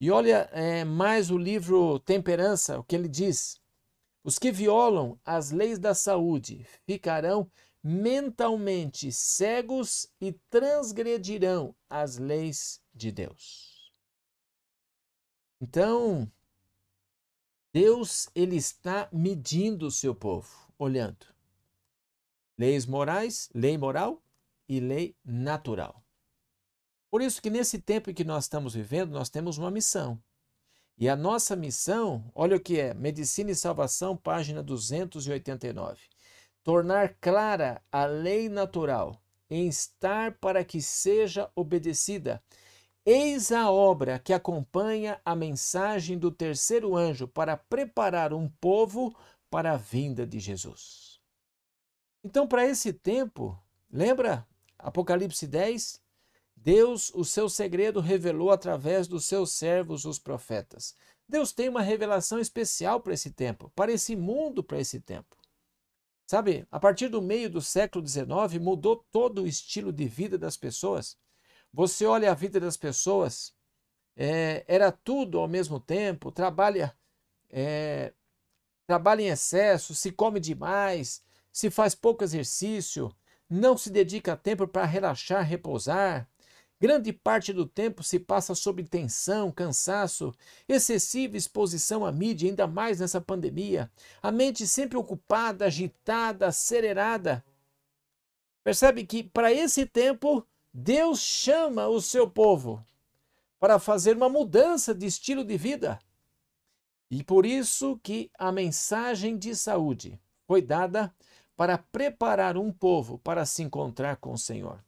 E 0.00 0.10
olha 0.10 0.48
é, 0.52 0.84
mais 0.84 1.30
o 1.30 1.38
livro 1.38 1.98
Temperança, 2.00 2.78
o 2.78 2.84
que 2.84 2.94
ele 2.94 3.08
diz. 3.08 3.60
Os 4.22 4.38
que 4.38 4.50
violam 4.50 5.18
as 5.24 5.50
leis 5.50 5.78
da 5.78 5.94
saúde 5.94 6.66
ficarão 6.86 7.50
mentalmente 7.82 9.12
cegos 9.12 10.08
e 10.18 10.32
transgredirão 10.48 11.76
as 11.88 12.16
leis 12.16 12.80
de 12.94 13.12
Deus. 13.12 13.92
Então, 15.60 16.30
Deus 17.74 18.28
ele 18.36 18.54
está 18.54 19.08
medindo 19.12 19.88
o 19.88 19.90
seu 19.90 20.14
povo, 20.14 20.48
olhando. 20.78 21.26
Leis 22.56 22.86
morais, 22.86 23.50
lei 23.52 23.76
moral 23.76 24.22
e 24.68 24.78
lei 24.78 25.16
natural. 25.24 26.00
Por 27.10 27.20
isso 27.20 27.42
que 27.42 27.50
nesse 27.50 27.80
tempo 27.80 28.08
em 28.08 28.14
que 28.14 28.22
nós 28.22 28.44
estamos 28.44 28.74
vivendo, 28.74 29.10
nós 29.10 29.28
temos 29.28 29.58
uma 29.58 29.72
missão. 29.72 30.22
E 30.96 31.08
a 31.08 31.16
nossa 31.16 31.56
missão, 31.56 32.30
olha 32.32 32.56
o 32.56 32.60
que 32.60 32.78
é: 32.78 32.94
Medicina 32.94 33.50
e 33.50 33.56
Salvação, 33.56 34.16
página 34.16 34.62
289. 34.62 35.98
Tornar 36.62 37.16
clara 37.20 37.82
a 37.90 38.06
lei 38.06 38.48
natural, 38.48 39.20
em 39.50 39.66
estar 39.66 40.38
para 40.38 40.64
que 40.64 40.80
seja 40.80 41.50
obedecida. 41.56 42.40
Eis 43.06 43.52
a 43.52 43.70
obra 43.70 44.18
que 44.18 44.32
acompanha 44.32 45.20
a 45.24 45.36
mensagem 45.36 46.18
do 46.18 46.30
terceiro 46.30 46.96
anjo 46.96 47.28
para 47.28 47.54
preparar 47.54 48.32
um 48.32 48.48
povo 48.48 49.14
para 49.50 49.72
a 49.72 49.76
vinda 49.76 50.26
de 50.26 50.38
Jesus. 50.38 51.20
Então, 52.24 52.48
para 52.48 52.66
esse 52.66 52.94
tempo, 52.94 53.62
lembra 53.90 54.46
Apocalipse 54.78 55.46
10? 55.46 56.02
Deus, 56.56 57.12
o 57.14 57.26
seu 57.26 57.46
segredo, 57.46 58.00
revelou 58.00 58.50
através 58.50 59.06
dos 59.06 59.26
seus 59.26 59.52
servos, 59.52 60.06
os 60.06 60.18
profetas. 60.18 60.96
Deus 61.28 61.52
tem 61.52 61.68
uma 61.68 61.82
revelação 61.82 62.38
especial 62.38 63.00
para 63.00 63.12
esse 63.12 63.30
tempo, 63.30 63.70
para 63.76 63.92
esse 63.92 64.16
mundo, 64.16 64.64
para 64.64 64.80
esse 64.80 64.98
tempo. 64.98 65.36
Sabe, 66.26 66.66
a 66.70 66.80
partir 66.80 67.08
do 67.08 67.20
meio 67.20 67.50
do 67.50 67.60
século 67.60 68.06
XIX, 68.06 68.58
mudou 68.62 69.04
todo 69.12 69.42
o 69.42 69.46
estilo 69.46 69.92
de 69.92 70.06
vida 70.08 70.38
das 70.38 70.56
pessoas. 70.56 71.18
Você 71.74 72.06
olha 72.06 72.30
a 72.30 72.34
vida 72.34 72.60
das 72.60 72.76
pessoas, 72.76 73.52
é, 74.16 74.64
era 74.68 74.92
tudo 74.92 75.40
ao 75.40 75.48
mesmo 75.48 75.80
tempo, 75.80 76.30
trabalha, 76.30 76.96
é, 77.50 78.12
trabalha 78.86 79.22
em 79.22 79.26
excesso, 79.26 79.92
se 79.92 80.12
come 80.12 80.38
demais, 80.38 81.20
se 81.52 81.70
faz 81.70 81.92
pouco 81.92 82.22
exercício, 82.22 83.12
não 83.50 83.76
se 83.76 83.90
dedica 83.90 84.36
tempo 84.36 84.68
para 84.68 84.84
relaxar, 84.84 85.44
repousar, 85.44 86.28
Grande 86.80 87.12
parte 87.14 87.50
do 87.50 87.64
tempo 87.64 88.02
se 88.02 88.18
passa 88.18 88.54
sob 88.54 88.82
tensão, 88.84 89.50
cansaço, 89.50 90.34
excessiva 90.68 91.34
exposição 91.34 92.04
à 92.04 92.12
mídia, 92.12 92.50
ainda 92.50 92.66
mais 92.66 93.00
nessa 93.00 93.22
pandemia. 93.22 93.90
A 94.20 94.30
mente 94.30 94.66
sempre 94.66 94.98
ocupada, 94.98 95.64
agitada, 95.64 96.48
acelerada. 96.48 97.42
Percebe 98.62 99.06
que 99.06 99.22
para 99.22 99.50
esse 99.50 99.86
tempo 99.86 100.46
Deus 100.76 101.20
chama 101.20 101.86
o 101.86 102.00
seu 102.00 102.28
povo 102.28 102.84
para 103.60 103.78
fazer 103.78 104.16
uma 104.16 104.28
mudança 104.28 104.92
de 104.92 105.06
estilo 105.06 105.44
de 105.44 105.56
vida. 105.56 106.00
E 107.08 107.22
por 107.22 107.46
isso 107.46 107.96
que 108.02 108.28
a 108.36 108.50
mensagem 108.50 109.38
de 109.38 109.54
saúde 109.54 110.20
foi 110.48 110.60
dada 110.60 111.14
para 111.54 111.78
preparar 111.78 112.56
um 112.56 112.72
povo 112.72 113.18
para 113.18 113.46
se 113.46 113.62
encontrar 113.62 114.16
com 114.16 114.32
o 114.32 114.38
Senhor. 114.38 114.84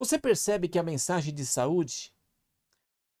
Você 0.00 0.18
percebe 0.18 0.68
que 0.68 0.80
a 0.80 0.82
mensagem 0.82 1.32
de 1.32 1.46
saúde, 1.46 2.12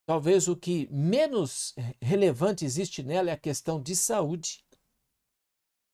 talvez 0.04 0.48
o 0.48 0.56
que 0.56 0.88
menos 0.90 1.72
relevante 2.00 2.64
existe 2.64 3.04
nela 3.04 3.30
é 3.30 3.34
a 3.34 3.38
questão 3.38 3.80
de 3.80 3.94
saúde. 3.94 4.64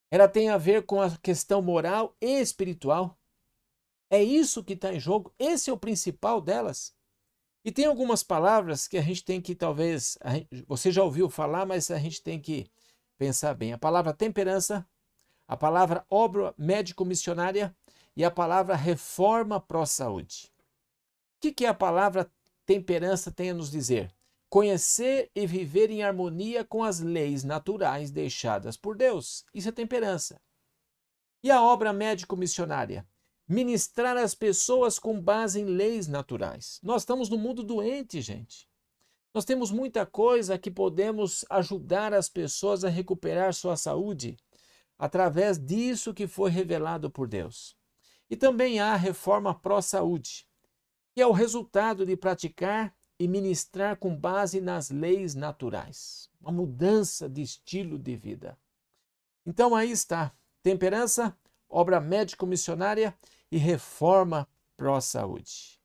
Ela 0.09 0.27
tem 0.27 0.49
a 0.49 0.57
ver 0.57 0.87
com 0.87 0.99
a 0.99 1.15
questão 1.17 1.61
moral 1.61 2.17
e 2.19 2.39
espiritual. 2.39 3.18
É 4.09 4.21
isso 4.21 4.63
que 4.63 4.73
está 4.73 4.93
em 4.93 4.99
jogo, 4.99 5.33
esse 5.37 5.69
é 5.69 5.73
o 5.73 5.77
principal 5.77 6.41
delas. 6.41 6.93
E 7.63 7.71
tem 7.71 7.85
algumas 7.85 8.23
palavras 8.23 8.87
que 8.87 8.97
a 8.97 9.01
gente 9.01 9.23
tem 9.23 9.41
que, 9.41 9.53
talvez, 9.53 10.17
gente, 10.25 10.65
você 10.67 10.91
já 10.91 11.03
ouviu 11.03 11.29
falar, 11.29 11.65
mas 11.65 11.91
a 11.91 11.99
gente 11.99 12.21
tem 12.23 12.39
que 12.39 12.69
pensar 13.17 13.53
bem. 13.53 13.73
A 13.73 13.77
palavra 13.77 14.13
temperança, 14.13 14.87
a 15.47 15.57
palavra 15.57 16.05
obra 16.09 16.53
médico-missionária 16.57 17.75
e 18.15 18.23
a 18.23 18.31
palavra 18.31 18.75
reforma 18.75 19.59
pró-saúde. 19.59 20.51
O 21.37 21.41
que, 21.41 21.51
que 21.51 21.65
a 21.65 21.73
palavra 21.73 22.31
temperança 22.65 23.31
tem 23.31 23.51
a 23.51 23.53
nos 23.53 23.69
dizer? 23.69 24.13
Conhecer 24.49 25.29
e 25.35 25.45
viver 25.45 25.91
em 25.91 26.01
harmonia 26.01 26.63
com 26.63 26.83
as 26.83 26.99
leis 26.99 27.43
naturais 27.43 28.09
deixadas 28.09 28.75
por 28.75 28.95
Deus. 28.95 29.45
Isso 29.53 29.69
é 29.69 29.71
temperança. 29.71 30.41
E 31.43 31.51
a 31.51 31.61
obra 31.61 31.93
médico-missionária? 31.93 33.07
Ministrar 33.49 34.15
as 34.15 34.35
pessoas 34.35 34.99
com 34.99 35.19
base 35.19 35.59
em 35.59 35.65
leis 35.65 36.07
naturais. 36.07 36.79
Nós 36.83 37.01
estamos 37.01 37.29
no 37.29 37.37
mundo 37.37 37.63
doente, 37.63 38.21
gente. 38.21 38.69
Nós 39.33 39.43
temos 39.43 39.71
muita 39.71 40.05
coisa 40.05 40.55
que 40.55 40.69
podemos 40.69 41.43
ajudar 41.49 42.13
as 42.13 42.29
pessoas 42.29 42.83
a 42.83 42.89
recuperar 42.89 43.51
sua 43.55 43.75
saúde 43.75 44.37
através 44.99 45.57
disso 45.57 46.13
que 46.13 46.27
foi 46.27 46.51
revelado 46.51 47.09
por 47.09 47.27
Deus. 47.27 47.75
E 48.29 48.35
também 48.35 48.79
há 48.79 48.93
a 48.93 48.97
reforma 48.97 49.55
pró-saúde, 49.55 50.47
que 51.15 51.21
é 51.21 51.25
o 51.25 51.31
resultado 51.31 52.05
de 52.05 52.15
praticar 52.15 52.93
e 53.17 53.27
ministrar 53.27 53.97
com 53.97 54.15
base 54.15 54.61
nas 54.61 54.91
leis 54.91 55.33
naturais, 55.33 56.29
uma 56.39 56.51
mudança 56.51 57.27
de 57.27 57.41
estilo 57.41 57.97
de 57.97 58.15
vida. 58.15 58.55
Então 59.43 59.75
aí 59.75 59.89
está, 59.89 60.31
temperança, 60.61 61.35
obra 61.67 61.99
médico-missionária 61.99 63.17
e 63.51 63.57
reforma 63.57 64.47
pró-saúde. 64.77 65.79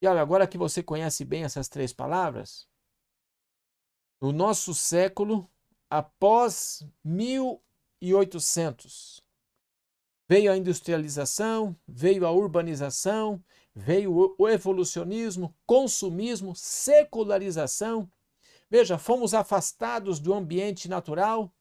E 0.00 0.06
olha, 0.06 0.20
agora 0.20 0.46
que 0.46 0.58
você 0.58 0.82
conhece 0.82 1.24
bem 1.24 1.44
essas 1.44 1.68
três 1.68 1.92
palavras, 1.92 2.68
no 4.20 4.32
nosso 4.32 4.74
século, 4.74 5.50
após 5.90 6.86
mil 7.04 7.62
1800. 8.00 9.22
Veio 10.28 10.50
a 10.50 10.56
industrialização, 10.56 11.76
veio 11.86 12.26
a 12.26 12.32
urbanização, 12.32 13.42
veio 13.74 14.34
o 14.38 14.48
evolucionismo, 14.48 15.54
consumismo, 15.64 16.54
secularização. 16.56 18.10
Veja, 18.68 18.98
fomos 18.98 19.34
afastados 19.34 20.18
do 20.18 20.34
ambiente 20.34 20.88
natural. 20.88 21.52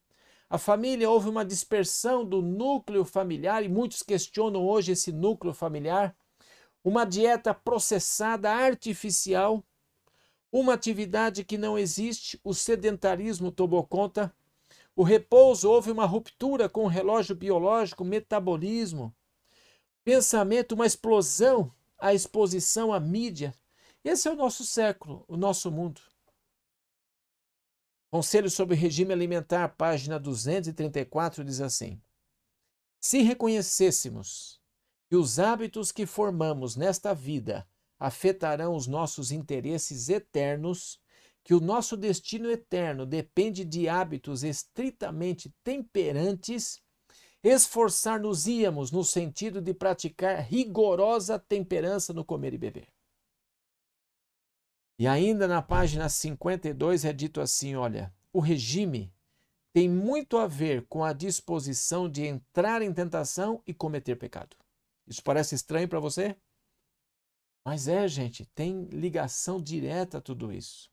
A 0.50 0.58
família 0.58 1.10
houve 1.10 1.30
uma 1.30 1.44
dispersão 1.44 2.24
do 2.24 2.42
núcleo 2.42 3.04
familiar 3.04 3.64
e 3.64 3.70
muitos 3.70 4.04
questionam 4.04 4.66
hoje 4.66 4.92
esse 4.92 5.12
núcleo 5.12 5.54
familiar. 5.54 6.16
Uma 6.84 7.04
dieta 7.04 7.54
processada 7.54 8.52
artificial, 8.52 9.64
uma 10.52 10.74
atividade 10.74 11.44
que 11.44 11.58
não 11.58 11.78
existe, 11.78 12.40
o 12.44 12.54
sedentarismo 12.54 13.52
tomou 13.52 13.86
conta 13.86 14.34
o 14.96 15.04
repouso 15.04 15.70
houve 15.70 15.92
uma 15.92 16.06
ruptura 16.06 16.70
com 16.70 16.86
o 16.86 16.88
relógio 16.88 17.36
biológico, 17.36 18.06
metabolismo, 18.06 19.14
pensamento, 20.06 20.72
uma 20.72 20.86
explosão, 20.86 21.70
a 22.00 22.14
exposição 22.14 22.94
à 22.94 23.00
mídia. 23.00 23.54
Esse 24.06 24.30
é 24.30 24.32
o 24.32 24.38
nosso 24.38 24.64
século, 24.64 25.26
o 25.28 25.36
nosso 25.36 25.70
mundo. 25.70 26.00
Conselho 28.16 28.50
sobre 28.50 28.78
regime 28.78 29.12
alimentar, 29.12 29.76
página 29.76 30.18
234, 30.18 31.44
diz 31.44 31.60
assim: 31.60 32.02
Se 32.98 33.22
reconhecêssemos 33.22 34.62
que 35.10 35.18
os 35.18 35.38
hábitos 35.38 35.92
que 35.92 36.06
formamos 36.06 36.78
nesta 36.78 37.14
vida 37.14 37.68
afetarão 38.00 38.74
os 38.74 38.88
nossos 38.88 39.34
interesses 39.34 40.08
eternos, 40.08 40.98
que 41.44 41.54
o 41.54 41.60
nosso 41.60 41.98
destino 41.98 42.50
eterno 42.50 43.06
depende 43.06 43.66
de 43.66 43.90
hábitos 43.90 44.46
estritamente 44.46 45.54
temperantes, 45.62 46.82
esforçar-nos-íamos 47.44 48.92
no 48.92 49.04
sentido 49.04 49.60
de 49.60 49.74
praticar 49.74 50.40
rigorosa 50.40 51.38
temperança 51.38 52.14
no 52.14 52.24
comer 52.24 52.54
e 52.54 52.58
beber. 52.58 52.95
E 54.98 55.08
ainda 55.08 55.48
na 55.48 55.62
página 55.62 56.08
52 56.08 57.06
é 57.06 57.12
dito 57.12 57.42
assim: 57.42 57.76
olha, 57.76 58.14
o 58.32 58.40
regime 58.40 59.14
tem 59.74 59.90
muito 59.90 60.38
a 60.38 60.48
ver 60.48 60.86
com 60.88 61.04
a 61.04 61.12
disposição 61.12 62.10
de 62.10 62.26
entrar 62.26 62.82
em 62.82 62.94
tentação 62.94 63.62
e 63.68 63.74
cometer 63.74 64.16
pecado. 64.16 64.56
Isso 65.06 65.22
parece 65.22 65.54
estranho 65.54 65.88
para 65.88 66.00
você? 66.00 66.36
Mas 67.64 67.88
é, 67.88 68.08
gente, 68.08 68.46
tem 68.56 68.86
ligação 68.86 69.62
direta 69.62 70.20
a 70.20 70.22
tudo 70.22 70.54
isso. 70.54 70.90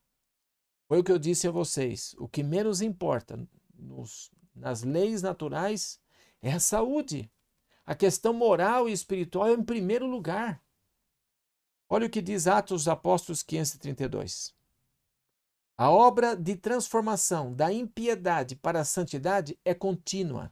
Foi 0.87 0.99
o 0.99 1.03
que 1.03 1.11
eu 1.11 1.19
disse 1.19 1.47
a 1.47 1.51
vocês. 1.51 2.13
O 2.17 2.27
que 2.27 2.43
menos 2.43 2.81
importa 2.81 3.39
nos, 3.73 4.31
nas 4.53 4.83
leis 4.83 5.21
naturais 5.21 5.99
é 6.41 6.51
a 6.51 6.59
saúde. 6.59 7.31
A 7.85 7.95
questão 7.95 8.33
moral 8.33 8.89
e 8.89 8.91
espiritual 8.91 9.47
é 9.47 9.53
em 9.53 9.63
primeiro 9.63 10.07
lugar. 10.07 10.61
Olha 11.89 12.07
o 12.07 12.09
que 12.09 12.21
diz 12.21 12.47
Atos 12.47 12.83
dos 12.83 12.87
Apóstolos 12.87 13.43
532. 13.43 14.55
A 15.77 15.89
obra 15.89 16.35
de 16.35 16.55
transformação 16.55 17.53
da 17.53 17.71
impiedade 17.71 18.55
para 18.55 18.81
a 18.81 18.85
santidade 18.85 19.57
é 19.65 19.73
contínua. 19.73 20.51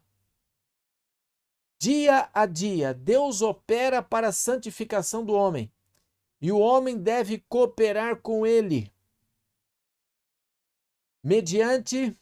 Dia 1.80 2.30
a 2.34 2.46
dia, 2.46 2.94
Deus 2.94 3.42
opera 3.42 4.04
para 4.04 4.28
a 4.28 4.32
santificação 4.32 5.26
do 5.26 5.34
homem, 5.34 5.72
e 6.40 6.52
o 6.52 6.60
homem 6.60 6.98
deve 6.98 7.40
cooperar 7.48 8.22
com 8.22 8.46
ele 8.46 8.92
mediante 11.24 12.18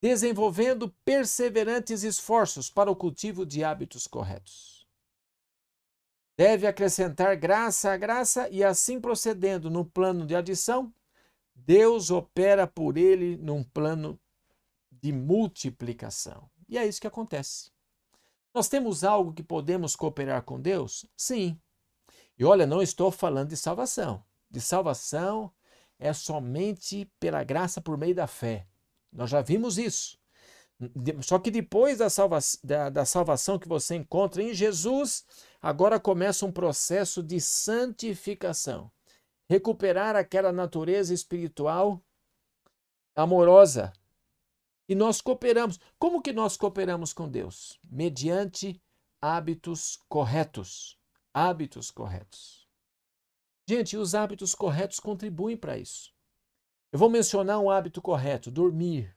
desenvolvendo 0.00 0.90
perseverantes 1.04 2.02
esforços 2.02 2.68
para 2.68 2.90
o 2.90 2.96
cultivo 2.96 3.46
de 3.46 3.64
hábitos 3.64 4.06
corretos. 4.06 4.73
Deve 6.36 6.66
acrescentar 6.66 7.36
graça 7.36 7.92
a 7.92 7.96
graça 7.96 8.48
e 8.50 8.64
assim 8.64 9.00
procedendo 9.00 9.70
no 9.70 9.84
plano 9.84 10.26
de 10.26 10.34
adição, 10.34 10.92
Deus 11.54 12.10
opera 12.10 12.66
por 12.66 12.96
ele 12.96 13.36
num 13.36 13.62
plano 13.62 14.18
de 14.90 15.12
multiplicação. 15.12 16.50
E 16.68 16.76
é 16.76 16.86
isso 16.86 17.00
que 17.00 17.06
acontece. 17.06 17.70
Nós 18.52 18.68
temos 18.68 19.04
algo 19.04 19.32
que 19.32 19.42
podemos 19.42 19.94
cooperar 19.94 20.42
com 20.42 20.60
Deus? 20.60 21.06
Sim. 21.16 21.60
E 22.36 22.44
olha, 22.44 22.66
não 22.66 22.82
estou 22.82 23.10
falando 23.10 23.50
de 23.50 23.56
salvação. 23.56 24.24
De 24.50 24.60
salvação 24.60 25.52
é 25.98 26.12
somente 26.12 27.10
pela 27.20 27.44
graça 27.44 27.80
por 27.80 27.96
meio 27.96 28.14
da 28.14 28.26
fé. 28.26 28.66
Nós 29.12 29.30
já 29.30 29.40
vimos 29.40 29.78
isso. 29.78 30.18
Só 31.22 31.38
que 31.38 31.50
depois 31.50 31.98
da, 31.98 32.10
salva 32.10 32.38
da, 32.62 32.90
da 32.90 33.04
salvação 33.04 33.58
que 33.58 33.68
você 33.68 33.94
encontra 33.94 34.42
em 34.42 34.52
Jesus, 34.52 35.24
agora 35.62 36.00
começa 36.00 36.44
um 36.44 36.52
processo 36.52 37.22
de 37.22 37.40
santificação. 37.40 38.90
Recuperar 39.48 40.16
aquela 40.16 40.52
natureza 40.52 41.14
espiritual 41.14 42.02
amorosa. 43.14 43.92
E 44.88 44.94
nós 44.94 45.20
cooperamos. 45.20 45.78
Como 45.98 46.20
que 46.20 46.32
nós 46.32 46.56
cooperamos 46.56 47.12
com 47.12 47.28
Deus? 47.28 47.78
Mediante 47.84 48.80
hábitos 49.20 49.98
corretos. 50.08 50.98
Hábitos 51.32 51.90
corretos. 51.90 52.68
Gente, 53.66 53.96
os 53.96 54.14
hábitos 54.14 54.54
corretos 54.54 55.00
contribuem 55.00 55.56
para 55.56 55.78
isso. 55.78 56.12
Eu 56.92 56.98
vou 56.98 57.08
mencionar 57.08 57.58
um 57.58 57.70
hábito 57.70 58.02
correto: 58.02 58.50
dormir. 58.50 59.13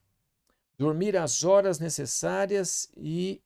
Dormir 0.77 1.17
as 1.17 1.43
horas 1.43 1.79
necessárias 1.79 2.89
e, 2.95 3.41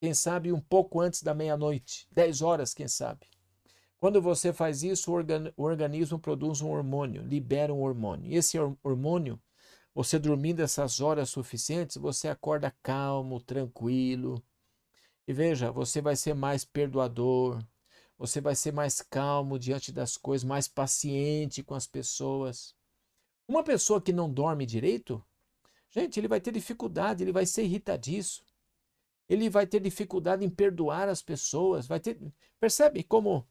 quem 0.00 0.12
sabe, 0.12 0.52
um 0.52 0.60
pouco 0.60 1.00
antes 1.00 1.22
da 1.22 1.32
meia-noite, 1.32 2.06
10 2.12 2.42
horas, 2.42 2.74
quem 2.74 2.86
sabe. 2.86 3.26
Quando 3.98 4.20
você 4.20 4.52
faz 4.52 4.82
isso, 4.82 5.10
o, 5.10 5.14
organ 5.14 5.50
o 5.56 5.62
organismo 5.62 6.18
produz 6.18 6.60
um 6.60 6.68
hormônio, 6.68 7.22
libera 7.22 7.72
um 7.72 7.80
hormônio. 7.80 8.30
E 8.30 8.36
esse 8.36 8.58
hormônio, 8.82 9.40
você 9.94 10.18
dormindo 10.18 10.60
essas 10.60 11.00
horas 11.00 11.30
suficientes, 11.30 11.96
você 11.96 12.28
acorda 12.28 12.70
calmo, 12.82 13.40
tranquilo. 13.40 14.44
E 15.26 15.32
veja, 15.32 15.72
você 15.72 16.02
vai 16.02 16.16
ser 16.16 16.34
mais 16.34 16.66
perdoador, 16.66 17.64
você 18.18 18.42
vai 18.42 18.54
ser 18.54 18.72
mais 18.72 19.00
calmo 19.00 19.58
diante 19.58 19.90
das 19.90 20.18
coisas, 20.18 20.44
mais 20.44 20.68
paciente 20.68 21.62
com 21.62 21.74
as 21.74 21.86
pessoas. 21.86 22.74
Uma 23.48 23.64
pessoa 23.64 24.02
que 24.02 24.12
não 24.12 24.30
dorme 24.30 24.66
direito, 24.66 25.24
gente, 25.94 26.18
ele 26.18 26.28
vai 26.28 26.40
ter 26.40 26.50
dificuldade, 26.50 27.22
ele 27.22 27.32
vai 27.32 27.46
ser 27.46 27.62
irritadiço. 27.62 28.44
Ele 29.28 29.48
vai 29.48 29.66
ter 29.66 29.80
dificuldade 29.80 30.44
em 30.44 30.50
perdoar 30.50 31.08
as 31.08 31.22
pessoas, 31.22 31.86
vai 31.86 32.00
ter, 32.00 32.18
percebe 32.60 33.02
como 33.02 33.46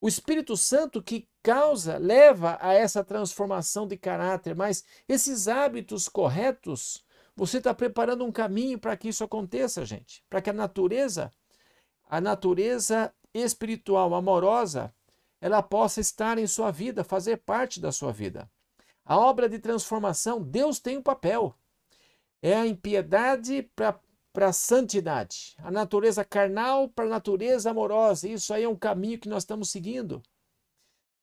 o 0.00 0.08
Espírito 0.08 0.56
Santo 0.56 1.02
que 1.02 1.28
causa, 1.42 1.98
leva 1.98 2.56
a 2.60 2.72
essa 2.72 3.04
transformação 3.04 3.86
de 3.86 3.96
caráter, 3.96 4.54
mas 4.54 4.84
esses 5.08 5.48
hábitos 5.48 6.08
corretos, 6.08 7.04
você 7.36 7.58
está 7.58 7.74
preparando 7.74 8.24
um 8.24 8.32
caminho 8.32 8.78
para 8.78 8.96
que 8.96 9.08
isso 9.08 9.24
aconteça, 9.24 9.84
gente, 9.84 10.24
para 10.30 10.40
que 10.40 10.48
a 10.48 10.54
natureza, 10.54 11.32
a 12.08 12.20
natureza 12.20 13.12
espiritual, 13.34 14.14
amorosa, 14.14 14.94
ela 15.40 15.62
possa 15.62 16.00
estar 16.00 16.38
em 16.38 16.46
sua 16.46 16.70
vida, 16.70 17.04
fazer 17.04 17.38
parte 17.38 17.80
da 17.80 17.92
sua 17.92 18.12
vida. 18.12 18.50
A 19.08 19.16
obra 19.16 19.48
de 19.48 19.58
transformação, 19.58 20.42
Deus 20.42 20.78
tem 20.78 20.98
um 20.98 21.02
papel. 21.02 21.58
É 22.42 22.54
a 22.54 22.66
impiedade 22.66 23.62
para 23.72 24.48
a 24.48 24.52
santidade, 24.52 25.56
a 25.56 25.70
natureza 25.70 26.22
carnal 26.22 26.90
para 26.90 27.06
a 27.06 27.08
natureza 27.08 27.70
amorosa. 27.70 28.28
Isso 28.28 28.52
aí 28.52 28.64
é 28.64 28.68
um 28.68 28.76
caminho 28.76 29.18
que 29.18 29.28
nós 29.28 29.44
estamos 29.44 29.70
seguindo. 29.70 30.22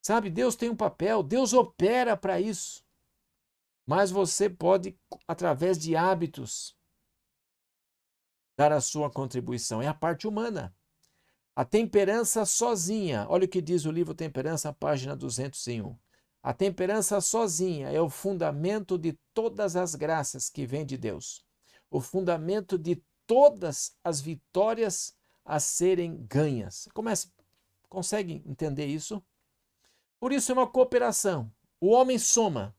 Sabe, 0.01 0.31
Deus 0.31 0.55
tem 0.55 0.67
um 0.67 0.75
papel, 0.75 1.21
Deus 1.21 1.53
opera 1.53 2.17
para 2.17 2.41
isso. 2.41 2.83
Mas 3.85 4.09
você 4.09 4.49
pode, 4.49 4.99
através 5.27 5.77
de 5.77 5.95
hábitos, 5.95 6.75
dar 8.57 8.71
a 8.71 8.81
sua 8.81 9.11
contribuição. 9.11 9.79
É 9.79 9.87
a 9.87 9.93
parte 9.93 10.27
humana. 10.27 10.75
A 11.55 11.63
temperança 11.63 12.45
sozinha, 12.45 13.27
olha 13.29 13.45
o 13.45 13.47
que 13.47 13.61
diz 13.61 13.85
o 13.85 13.91
livro 13.91 14.15
Temperança, 14.15 14.73
página 14.73 15.15
201. 15.15 15.95
A 16.45 16.53
temperança 16.53 17.19
sozinha 17.21 17.89
é 17.89 17.99
o 17.99 18.07
fundamento 18.07 18.99
de 18.99 19.13
todas 19.33 19.75
as 19.75 19.95
graças 19.95 20.47
que 20.47 20.63
vêm 20.63 20.85
de 20.85 20.95
Deus, 20.95 21.43
o 21.89 21.99
fundamento 21.99 22.77
de 22.77 23.01
todas 23.25 23.97
as 24.03 24.21
vitórias 24.21 25.17
a 25.43 25.59
serem 25.59 26.23
ganhas. 26.27 26.87
Começa, 26.93 27.29
consegue 27.89 28.43
entender 28.45 28.85
isso? 28.85 29.23
Por 30.19 30.31
isso 30.31 30.51
é 30.51 30.53
uma 30.53 30.67
cooperação. 30.67 31.51
O 31.81 31.87
homem 31.87 32.19
soma 32.19 32.75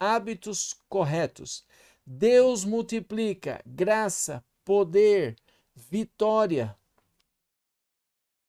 hábitos 0.00 0.74
corretos. 0.88 1.66
Deus 2.06 2.64
multiplica 2.64 3.60
graça, 3.66 4.42
poder, 4.64 5.36
vitória. 5.74 6.74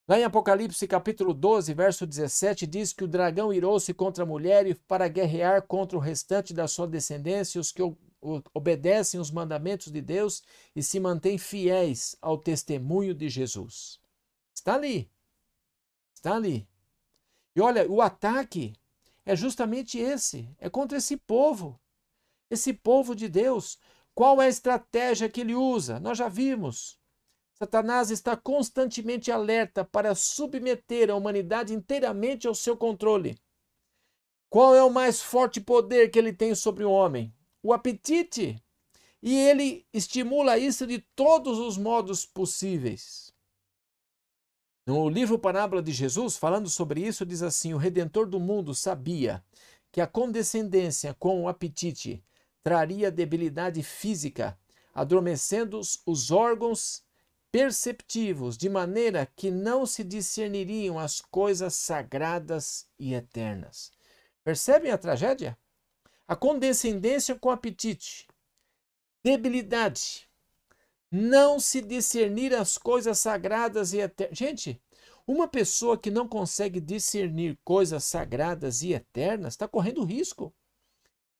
Lá 0.05 0.19
em 0.19 0.23
Apocalipse 0.25 0.85
capítulo 0.85 1.33
12, 1.33 1.73
verso 1.73 2.05
17, 2.05 2.67
diz 2.67 2.91
que 2.91 3.05
o 3.05 3.07
dragão 3.07 3.53
irou-se 3.53 3.93
contra 3.93 4.23
a 4.25 4.27
mulher 4.27 4.67
e 4.67 4.75
para 4.75 5.07
guerrear 5.07 5.61
contra 5.61 5.97
o 5.97 6.01
restante 6.01 6.53
da 6.53 6.67
sua 6.67 6.85
descendência, 6.85 7.61
os 7.61 7.71
que 7.71 7.81
obedecem 8.53 9.17
os 9.17 9.31
mandamentos 9.31 9.91
de 9.91 10.01
Deus 10.01 10.43
e 10.75 10.83
se 10.83 10.99
mantêm 10.99 11.37
fiéis 11.37 12.17
ao 12.21 12.37
testemunho 12.37 13.15
de 13.15 13.29
Jesus. 13.29 14.01
Está 14.53 14.75
ali. 14.75 15.09
Está 16.13 16.35
ali. 16.35 16.67
E 17.55 17.61
olha, 17.61 17.89
o 17.89 18.01
ataque 18.01 18.73
é 19.25 19.37
justamente 19.37 19.97
esse, 19.97 20.49
é 20.57 20.69
contra 20.69 20.97
esse 20.97 21.15
povo. 21.15 21.79
Esse 22.49 22.73
povo 22.73 23.15
de 23.15 23.29
Deus. 23.29 23.79
Qual 24.13 24.41
é 24.41 24.45
a 24.47 24.49
estratégia 24.49 25.29
que 25.29 25.41
ele 25.41 25.55
usa? 25.55 25.97
Nós 25.97 26.17
já 26.17 26.27
vimos. 26.27 26.99
Satanás 27.53 28.09
está 28.09 28.35
constantemente 28.35 29.31
alerta 29.31 29.85
para 29.85 30.15
submeter 30.15 31.09
a 31.09 31.15
humanidade 31.15 31.73
inteiramente 31.73 32.47
ao 32.47 32.55
seu 32.55 32.75
controle. 32.75 33.37
Qual 34.49 34.75
é 34.75 34.83
o 34.83 34.89
mais 34.89 35.21
forte 35.21 35.61
poder 35.61 36.09
que 36.09 36.19
ele 36.19 36.33
tem 36.33 36.53
sobre 36.55 36.83
o 36.83 36.91
homem? 36.91 37.33
O 37.61 37.73
apetite. 37.73 38.61
E 39.21 39.35
ele 39.35 39.87
estimula 39.93 40.57
isso 40.57 40.85
de 40.85 40.99
todos 41.15 41.57
os 41.57 41.77
modos 41.77 42.25
possíveis. 42.25 43.33
No 44.85 45.07
livro 45.07 45.39
Parábola 45.39 45.81
de 45.81 45.93
Jesus, 45.93 46.35
falando 46.35 46.69
sobre 46.69 47.01
isso, 47.01 47.25
diz 47.25 47.41
assim: 47.41 47.73
O 47.73 47.77
redentor 47.77 48.27
do 48.27 48.39
mundo 48.39 48.75
sabia 48.75 49.43
que 49.91 50.01
a 50.01 50.07
condescendência 50.07 51.13
com 51.13 51.43
o 51.43 51.47
apetite 51.47 52.21
traria 52.61 53.11
debilidade 53.11 53.81
física, 53.81 54.57
adormecendo 54.93 55.79
os 56.05 56.31
órgãos 56.31 57.02
perceptivos, 57.53 58.57
de 58.57 58.67
maneira 58.67 59.27
que 59.35 59.51
não 59.51 59.85
se 59.85 60.03
discerniriam 60.03 60.97
as 60.97 61.21
coisas 61.21 61.75
sagradas 61.75 62.87
e 62.97 63.13
eternas. 63.13 63.91
Percebem 64.43 64.89
a 64.89 64.97
tragédia? 64.97 65.55
A 66.27 66.35
condescendência 66.35 67.35
com 67.35 67.51
apetite, 67.51 68.27
debilidade, 69.23 70.27
não 71.11 71.59
se 71.59 71.79
discernir 71.79 72.55
as 72.55 72.75
coisas 72.75 73.19
sagradas 73.19 73.93
e 73.93 73.99
eternas. 73.99 74.35
Gente, 74.35 74.81
uma 75.27 75.47
pessoa 75.47 75.95
que 75.95 76.09
não 76.09 76.27
consegue 76.27 76.79
discernir 76.79 77.59
coisas 77.63 78.03
sagradas 78.03 78.81
e 78.81 78.93
eternas 78.93 79.53
está 79.53 79.67
correndo 79.67 80.03
risco. 80.03 80.51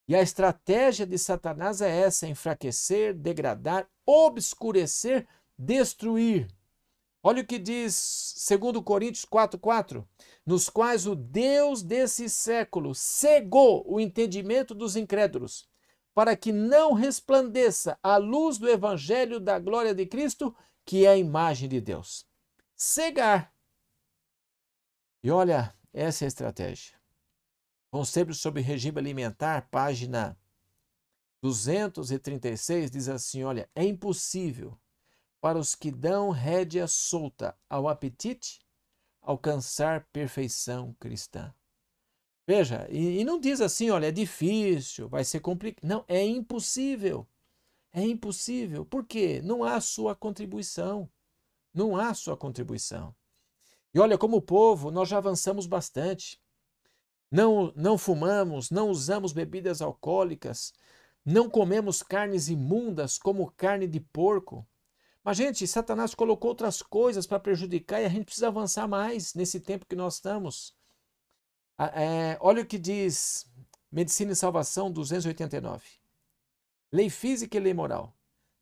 E 0.07 0.15
a 0.15 0.21
estratégia 0.21 1.07
de 1.07 1.17
Satanás 1.17 1.81
é 1.81 1.89
essa: 1.89 2.27
enfraquecer, 2.27 3.15
degradar, 3.15 3.89
obscurecer 4.05 5.27
destruir. 5.57 6.47
Olha 7.21 7.41
o 7.41 7.45
que 7.45 7.57
diz 7.57 8.35
2 8.49 8.83
Coríntios 8.83 9.25
4,4: 9.25 10.05
nos 10.45 10.69
quais 10.69 11.07
o 11.07 11.15
Deus 11.15 11.81
desse 11.81 12.29
século 12.29 12.93
cegou 12.93 13.83
o 13.87 13.99
entendimento 13.99 14.75
dos 14.75 14.95
incrédulos, 14.95 15.69
para 16.13 16.35
que 16.35 16.51
não 16.51 16.93
resplandeça 16.93 17.97
a 18.03 18.17
luz 18.17 18.57
do 18.57 18.69
evangelho 18.69 19.39
da 19.39 19.57
glória 19.57 19.95
de 19.95 20.05
Cristo, 20.05 20.55
que 20.85 21.05
é 21.05 21.09
a 21.09 21.17
imagem 21.17 21.69
de 21.69 21.79
Deus. 21.79 22.27
Cegar. 22.75 23.53
E 25.23 25.31
olha, 25.31 25.73
essa 25.93 26.25
é 26.25 26.25
a 26.25 26.27
estratégia. 26.27 26.97
Conselho 27.89 28.33
sobre 28.33 28.61
regime 28.61 28.99
alimentar, 28.99 29.69
página 29.71 30.37
236, 31.41 32.91
diz 32.91 33.07
assim: 33.07 33.43
olha, 33.43 33.69
é 33.73 33.85
impossível 33.85 34.77
para 35.43 35.59
os 35.59 35.75
que 35.75 35.91
dão 35.91 36.29
rédea 36.29 36.87
solta 36.87 37.53
ao 37.69 37.89
apetite, 37.89 38.61
alcançar 39.21 40.07
perfeição 40.13 40.95
cristã. 40.97 41.53
Veja, 42.47 42.87
e, 42.89 43.19
e, 43.19 43.25
não 43.25 43.41
diz 43.41 43.59
assim, 43.59 43.89
olha, 43.89 44.07
é 44.07 44.11
difícil, 44.11 45.09
vai 45.09 45.25
ser 45.25 45.41
complicado. 45.41 45.85
Não, 45.85 46.05
é 46.07 46.25
impossível. 46.25 47.27
É 47.91 48.01
impossível. 48.01 48.85
Por 48.85 49.05
quê? 49.05 49.41
Não 49.43 49.65
há 49.65 49.81
sua 49.81 50.15
contribuição. 50.15 51.11
Não 51.73 51.97
há 51.97 52.13
sua 52.13 52.37
contribuição. 52.37 53.13
E 53.93 53.99
olha, 53.99 54.17
como 54.17 54.41
povo, 54.41 54.91
nós 54.91 55.09
já 55.09 55.17
avançamos 55.17 55.67
bastante. 55.67 56.41
Não, 57.29 57.73
não 57.75 57.97
fumamos, 57.97 58.71
não 58.71 58.89
usamos 58.89 59.33
bebidas 59.33 59.81
alcoólicas, 59.81 60.71
não 61.25 61.49
comemos 61.49 62.01
carnes 62.01 62.47
imundas 62.47 63.17
como 63.17 63.51
carne 63.51 63.87
de 63.87 63.99
porco. 63.99 64.65
Mas, 65.23 65.37
gente, 65.37 65.65
Satanás 65.65 66.13
colocou 66.13 66.49
outras 66.49 66.81
coisas 66.81 67.25
para 67.25 67.39
prejudicar 67.39 68.01
e 68.01 68.05
a 68.05 68.09
gente 68.09 68.25
precisa 68.25 68.49
avançar 68.49 68.87
mais 68.87 69.33
nesse 69.33 69.59
tempo 69.59 69.85
que 69.85 69.95
nós 69.95 70.15
estamos. 70.15 70.75
É, 71.79 72.37
olha 72.41 72.61
o 72.61 72.65
que 72.65 72.77
diz 72.77 73.49
Medicina 73.89 74.33
e 74.33 74.35
Salvação 74.35 74.91
289. 74.91 75.81
Lei 76.91 77.09
física 77.09 77.55
e 77.55 77.59
lei 77.59 77.73
moral. 77.73 78.13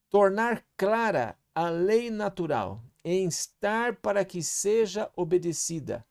Tornar 0.08 0.64
clara 0.78 1.36
a 1.56 1.68
lei 1.70 2.12
natural 2.12 2.84
em 3.04 3.28
estar 3.28 3.96
para 3.96 4.24
que 4.24 4.44
seja 4.44 5.10
obedecida. 5.16 6.06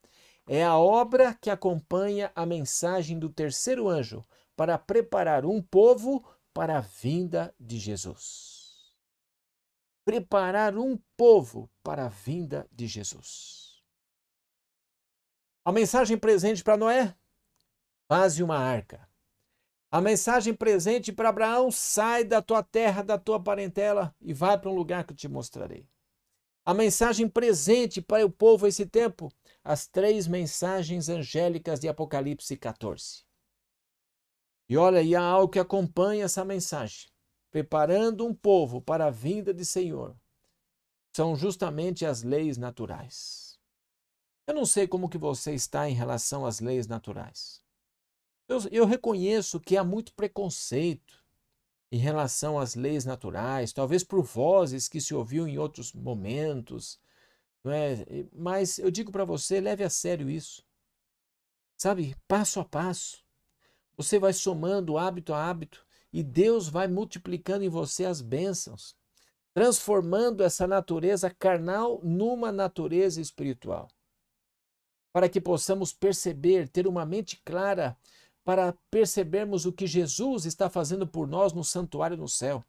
É 0.48 0.64
a 0.64 0.76
obra 0.76 1.32
que 1.32 1.48
acompanha 1.48 2.32
a 2.34 2.44
mensagem 2.44 3.20
do 3.20 3.30
terceiro 3.30 3.88
anjo 3.88 4.26
para 4.56 4.76
preparar 4.76 5.46
um 5.46 5.62
povo 5.62 6.24
para 6.52 6.78
a 6.78 6.80
vinda 6.80 7.54
de 7.58 7.78
Jesus 7.78 8.49
preparar 10.04 10.76
um 10.76 10.98
povo 11.16 11.70
para 11.82 12.06
a 12.06 12.08
vinda 12.08 12.68
de 12.72 12.86
Jesus. 12.86 13.82
A 15.64 15.72
mensagem 15.72 16.16
presente 16.16 16.64
para 16.64 16.76
Noé: 16.76 17.14
faze 18.08 18.42
uma 18.42 18.56
arca. 18.56 19.08
A 19.90 20.00
mensagem 20.00 20.54
presente 20.54 21.12
para 21.12 21.28
Abraão: 21.28 21.70
sai 21.70 22.24
da 22.24 22.40
tua 22.40 22.62
terra, 22.62 23.02
da 23.02 23.18
tua 23.18 23.42
parentela 23.42 24.14
e 24.20 24.32
vai 24.32 24.58
para 24.58 24.70
um 24.70 24.74
lugar 24.74 25.04
que 25.04 25.12
eu 25.12 25.16
te 25.16 25.28
mostrarei. 25.28 25.88
A 26.64 26.74
mensagem 26.74 27.28
presente 27.28 28.00
para 28.00 28.24
o 28.24 28.30
povo 28.30 28.66
esse 28.66 28.86
tempo: 28.86 29.32
as 29.62 29.86
três 29.86 30.26
mensagens 30.26 31.08
angélicas 31.08 31.80
de 31.80 31.88
Apocalipse 31.88 32.56
14. 32.56 33.24
E 34.68 34.76
olha, 34.76 35.02
e 35.02 35.16
há 35.16 35.22
algo 35.22 35.52
que 35.52 35.58
acompanha 35.58 36.24
essa 36.24 36.44
mensagem 36.44 37.10
preparando 37.50 38.26
um 38.26 38.34
povo 38.34 38.80
para 38.80 39.06
a 39.06 39.10
vinda 39.10 39.52
de 39.52 39.64
Senhor, 39.64 40.16
são 41.14 41.34
justamente 41.34 42.06
as 42.06 42.22
leis 42.22 42.56
naturais. 42.56 43.58
Eu 44.46 44.54
não 44.54 44.64
sei 44.64 44.86
como 44.86 45.08
que 45.08 45.18
você 45.18 45.52
está 45.54 45.88
em 45.88 45.94
relação 45.94 46.46
às 46.46 46.60
leis 46.60 46.86
naturais. 46.86 47.62
Eu, 48.48 48.58
eu 48.70 48.86
reconheço 48.86 49.60
que 49.60 49.76
há 49.76 49.84
muito 49.84 50.12
preconceito 50.14 51.24
em 51.92 51.98
relação 51.98 52.58
às 52.58 52.74
leis 52.74 53.04
naturais, 53.04 53.72
talvez 53.72 54.04
por 54.04 54.22
vozes 54.22 54.88
que 54.88 55.00
se 55.00 55.14
ouviu 55.14 55.46
em 55.46 55.58
outros 55.58 55.92
momentos, 55.92 57.00
não 57.64 57.72
é? 57.72 58.04
mas 58.32 58.78
eu 58.78 58.90
digo 58.90 59.10
para 59.10 59.24
você, 59.24 59.60
leve 59.60 59.82
a 59.82 59.90
sério 59.90 60.30
isso. 60.30 60.64
Sabe, 61.76 62.16
passo 62.28 62.60
a 62.60 62.64
passo. 62.64 63.24
Você 63.96 64.18
vai 64.18 64.32
somando 64.32 64.98
hábito 64.98 65.32
a 65.32 65.48
hábito 65.48 65.86
e 66.12 66.22
Deus 66.22 66.68
vai 66.68 66.88
multiplicando 66.88 67.64
em 67.64 67.68
você 67.68 68.04
as 68.04 68.20
bênçãos, 68.20 68.96
transformando 69.54 70.42
essa 70.42 70.66
natureza 70.66 71.30
carnal 71.30 72.00
numa 72.02 72.50
natureza 72.50 73.20
espiritual 73.20 73.88
para 75.12 75.28
que 75.28 75.40
possamos 75.40 75.92
perceber, 75.92 76.68
ter 76.68 76.86
uma 76.86 77.04
mente 77.04 77.40
clara 77.44 77.96
para 78.44 78.72
percebermos 78.90 79.66
o 79.66 79.72
que 79.72 79.86
Jesus 79.86 80.44
está 80.46 80.70
fazendo 80.70 81.06
por 81.06 81.26
nós 81.26 81.52
no 81.52 81.64
santuário 81.64 82.16
no 82.16 82.28
céu. 82.28 82.64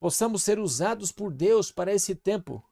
Possamos 0.00 0.42
ser 0.42 0.58
usados 0.58 1.12
por 1.12 1.32
Deus 1.32 1.70
para 1.70 1.92
esse 1.92 2.14
tempo 2.14 2.64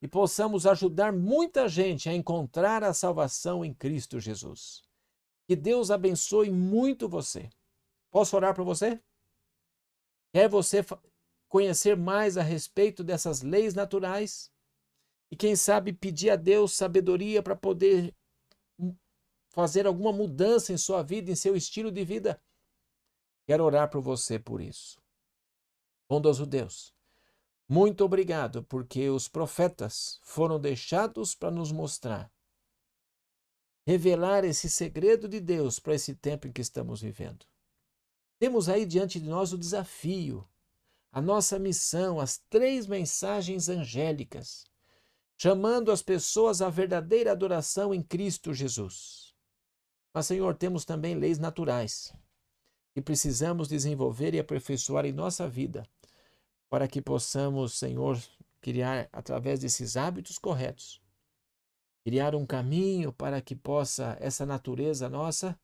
e 0.00 0.08
possamos 0.08 0.66
ajudar 0.66 1.12
muita 1.12 1.68
gente 1.68 2.08
a 2.08 2.14
encontrar 2.14 2.82
a 2.82 2.94
salvação 2.94 3.64
em 3.64 3.72
Cristo 3.72 4.18
Jesus. 4.18 4.82
Que 5.46 5.54
Deus 5.54 5.90
abençoe 5.90 6.50
muito 6.50 7.08
você. 7.08 7.48
Posso 8.10 8.34
orar 8.36 8.54
para 8.54 8.64
você? 8.64 9.00
Quer 10.32 10.48
você 10.48 10.84
conhecer 11.48 11.96
mais 11.96 12.38
a 12.38 12.42
respeito 12.42 13.04
dessas 13.04 13.42
leis 13.42 13.74
naturais? 13.74 14.50
E 15.30 15.36
quem 15.36 15.54
sabe 15.54 15.92
pedir 15.92 16.30
a 16.30 16.36
Deus 16.36 16.72
sabedoria 16.72 17.42
para 17.42 17.54
poder 17.54 18.14
fazer 19.50 19.86
alguma 19.86 20.12
mudança 20.12 20.72
em 20.72 20.78
sua 20.78 21.02
vida, 21.02 21.30
em 21.30 21.34
seu 21.34 21.54
estilo 21.54 21.92
de 21.92 22.04
vida, 22.04 22.42
quero 23.46 23.64
orar 23.64 23.90
por 23.90 24.00
você 24.00 24.38
por 24.38 24.60
isso. 24.60 24.98
Bondoso 26.08 26.46
Deus, 26.46 26.94
muito 27.68 28.04
obrigado 28.04 28.62
porque 28.64 29.08
os 29.10 29.28
profetas 29.28 30.18
foram 30.22 30.58
deixados 30.58 31.34
para 31.34 31.50
nos 31.50 31.70
mostrar, 31.70 32.32
revelar 33.86 34.44
esse 34.44 34.68
segredo 34.70 35.28
de 35.28 35.40
Deus 35.40 35.78
para 35.78 35.94
esse 35.94 36.14
tempo 36.14 36.46
em 36.46 36.52
que 36.52 36.60
estamos 36.62 37.02
vivendo. 37.02 37.46
Temos 38.42 38.68
aí 38.68 38.84
diante 38.84 39.20
de 39.20 39.28
nós 39.28 39.52
o 39.52 39.56
desafio, 39.56 40.44
a 41.12 41.22
nossa 41.22 41.60
missão, 41.60 42.18
as 42.18 42.38
três 42.50 42.88
mensagens 42.88 43.68
angélicas, 43.68 44.64
chamando 45.40 45.92
as 45.92 46.02
pessoas 46.02 46.60
à 46.60 46.68
verdadeira 46.68 47.30
adoração 47.30 47.94
em 47.94 48.02
Cristo 48.02 48.52
Jesus. 48.52 49.32
Mas, 50.12 50.26
Senhor, 50.26 50.56
temos 50.56 50.84
também 50.84 51.14
leis 51.14 51.38
naturais 51.38 52.12
que 52.92 53.00
precisamos 53.00 53.68
desenvolver 53.68 54.34
e 54.34 54.40
aperfeiçoar 54.40 55.06
em 55.06 55.12
nossa 55.12 55.48
vida 55.48 55.86
para 56.68 56.88
que 56.88 57.00
possamos, 57.00 57.74
Senhor, 57.74 58.20
criar 58.60 59.08
através 59.12 59.60
desses 59.60 59.96
hábitos 59.96 60.36
corretos, 60.36 61.00
criar 62.02 62.34
um 62.34 62.44
caminho 62.44 63.12
para 63.12 63.40
que 63.40 63.54
possa 63.54 64.16
essa 64.18 64.44
natureza 64.44 65.08
nossa 65.08 65.56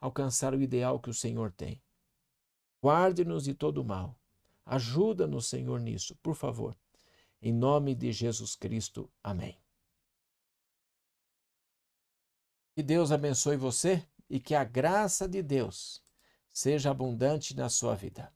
alcançar 0.00 0.54
o 0.54 0.60
ideal 0.60 0.98
que 0.98 1.08
o 1.08 1.14
Senhor 1.14 1.52
tem. 1.52 1.80
Guarde-nos 2.86 3.42
de 3.42 3.52
todo 3.52 3.82
mal. 3.82 4.16
Ajuda-nos, 4.64 5.48
Senhor, 5.48 5.80
nisso, 5.80 6.14
por 6.22 6.36
favor. 6.36 6.78
Em 7.42 7.52
nome 7.52 7.96
de 7.96 8.12
Jesus 8.12 8.54
Cristo. 8.54 9.10
Amém. 9.24 9.60
Que 12.76 12.84
Deus 12.84 13.10
abençoe 13.10 13.56
você 13.56 14.06
e 14.30 14.38
que 14.38 14.54
a 14.54 14.62
graça 14.62 15.28
de 15.28 15.42
Deus 15.42 16.00
seja 16.52 16.92
abundante 16.92 17.56
na 17.56 17.68
sua 17.68 17.96
vida. 17.96 18.32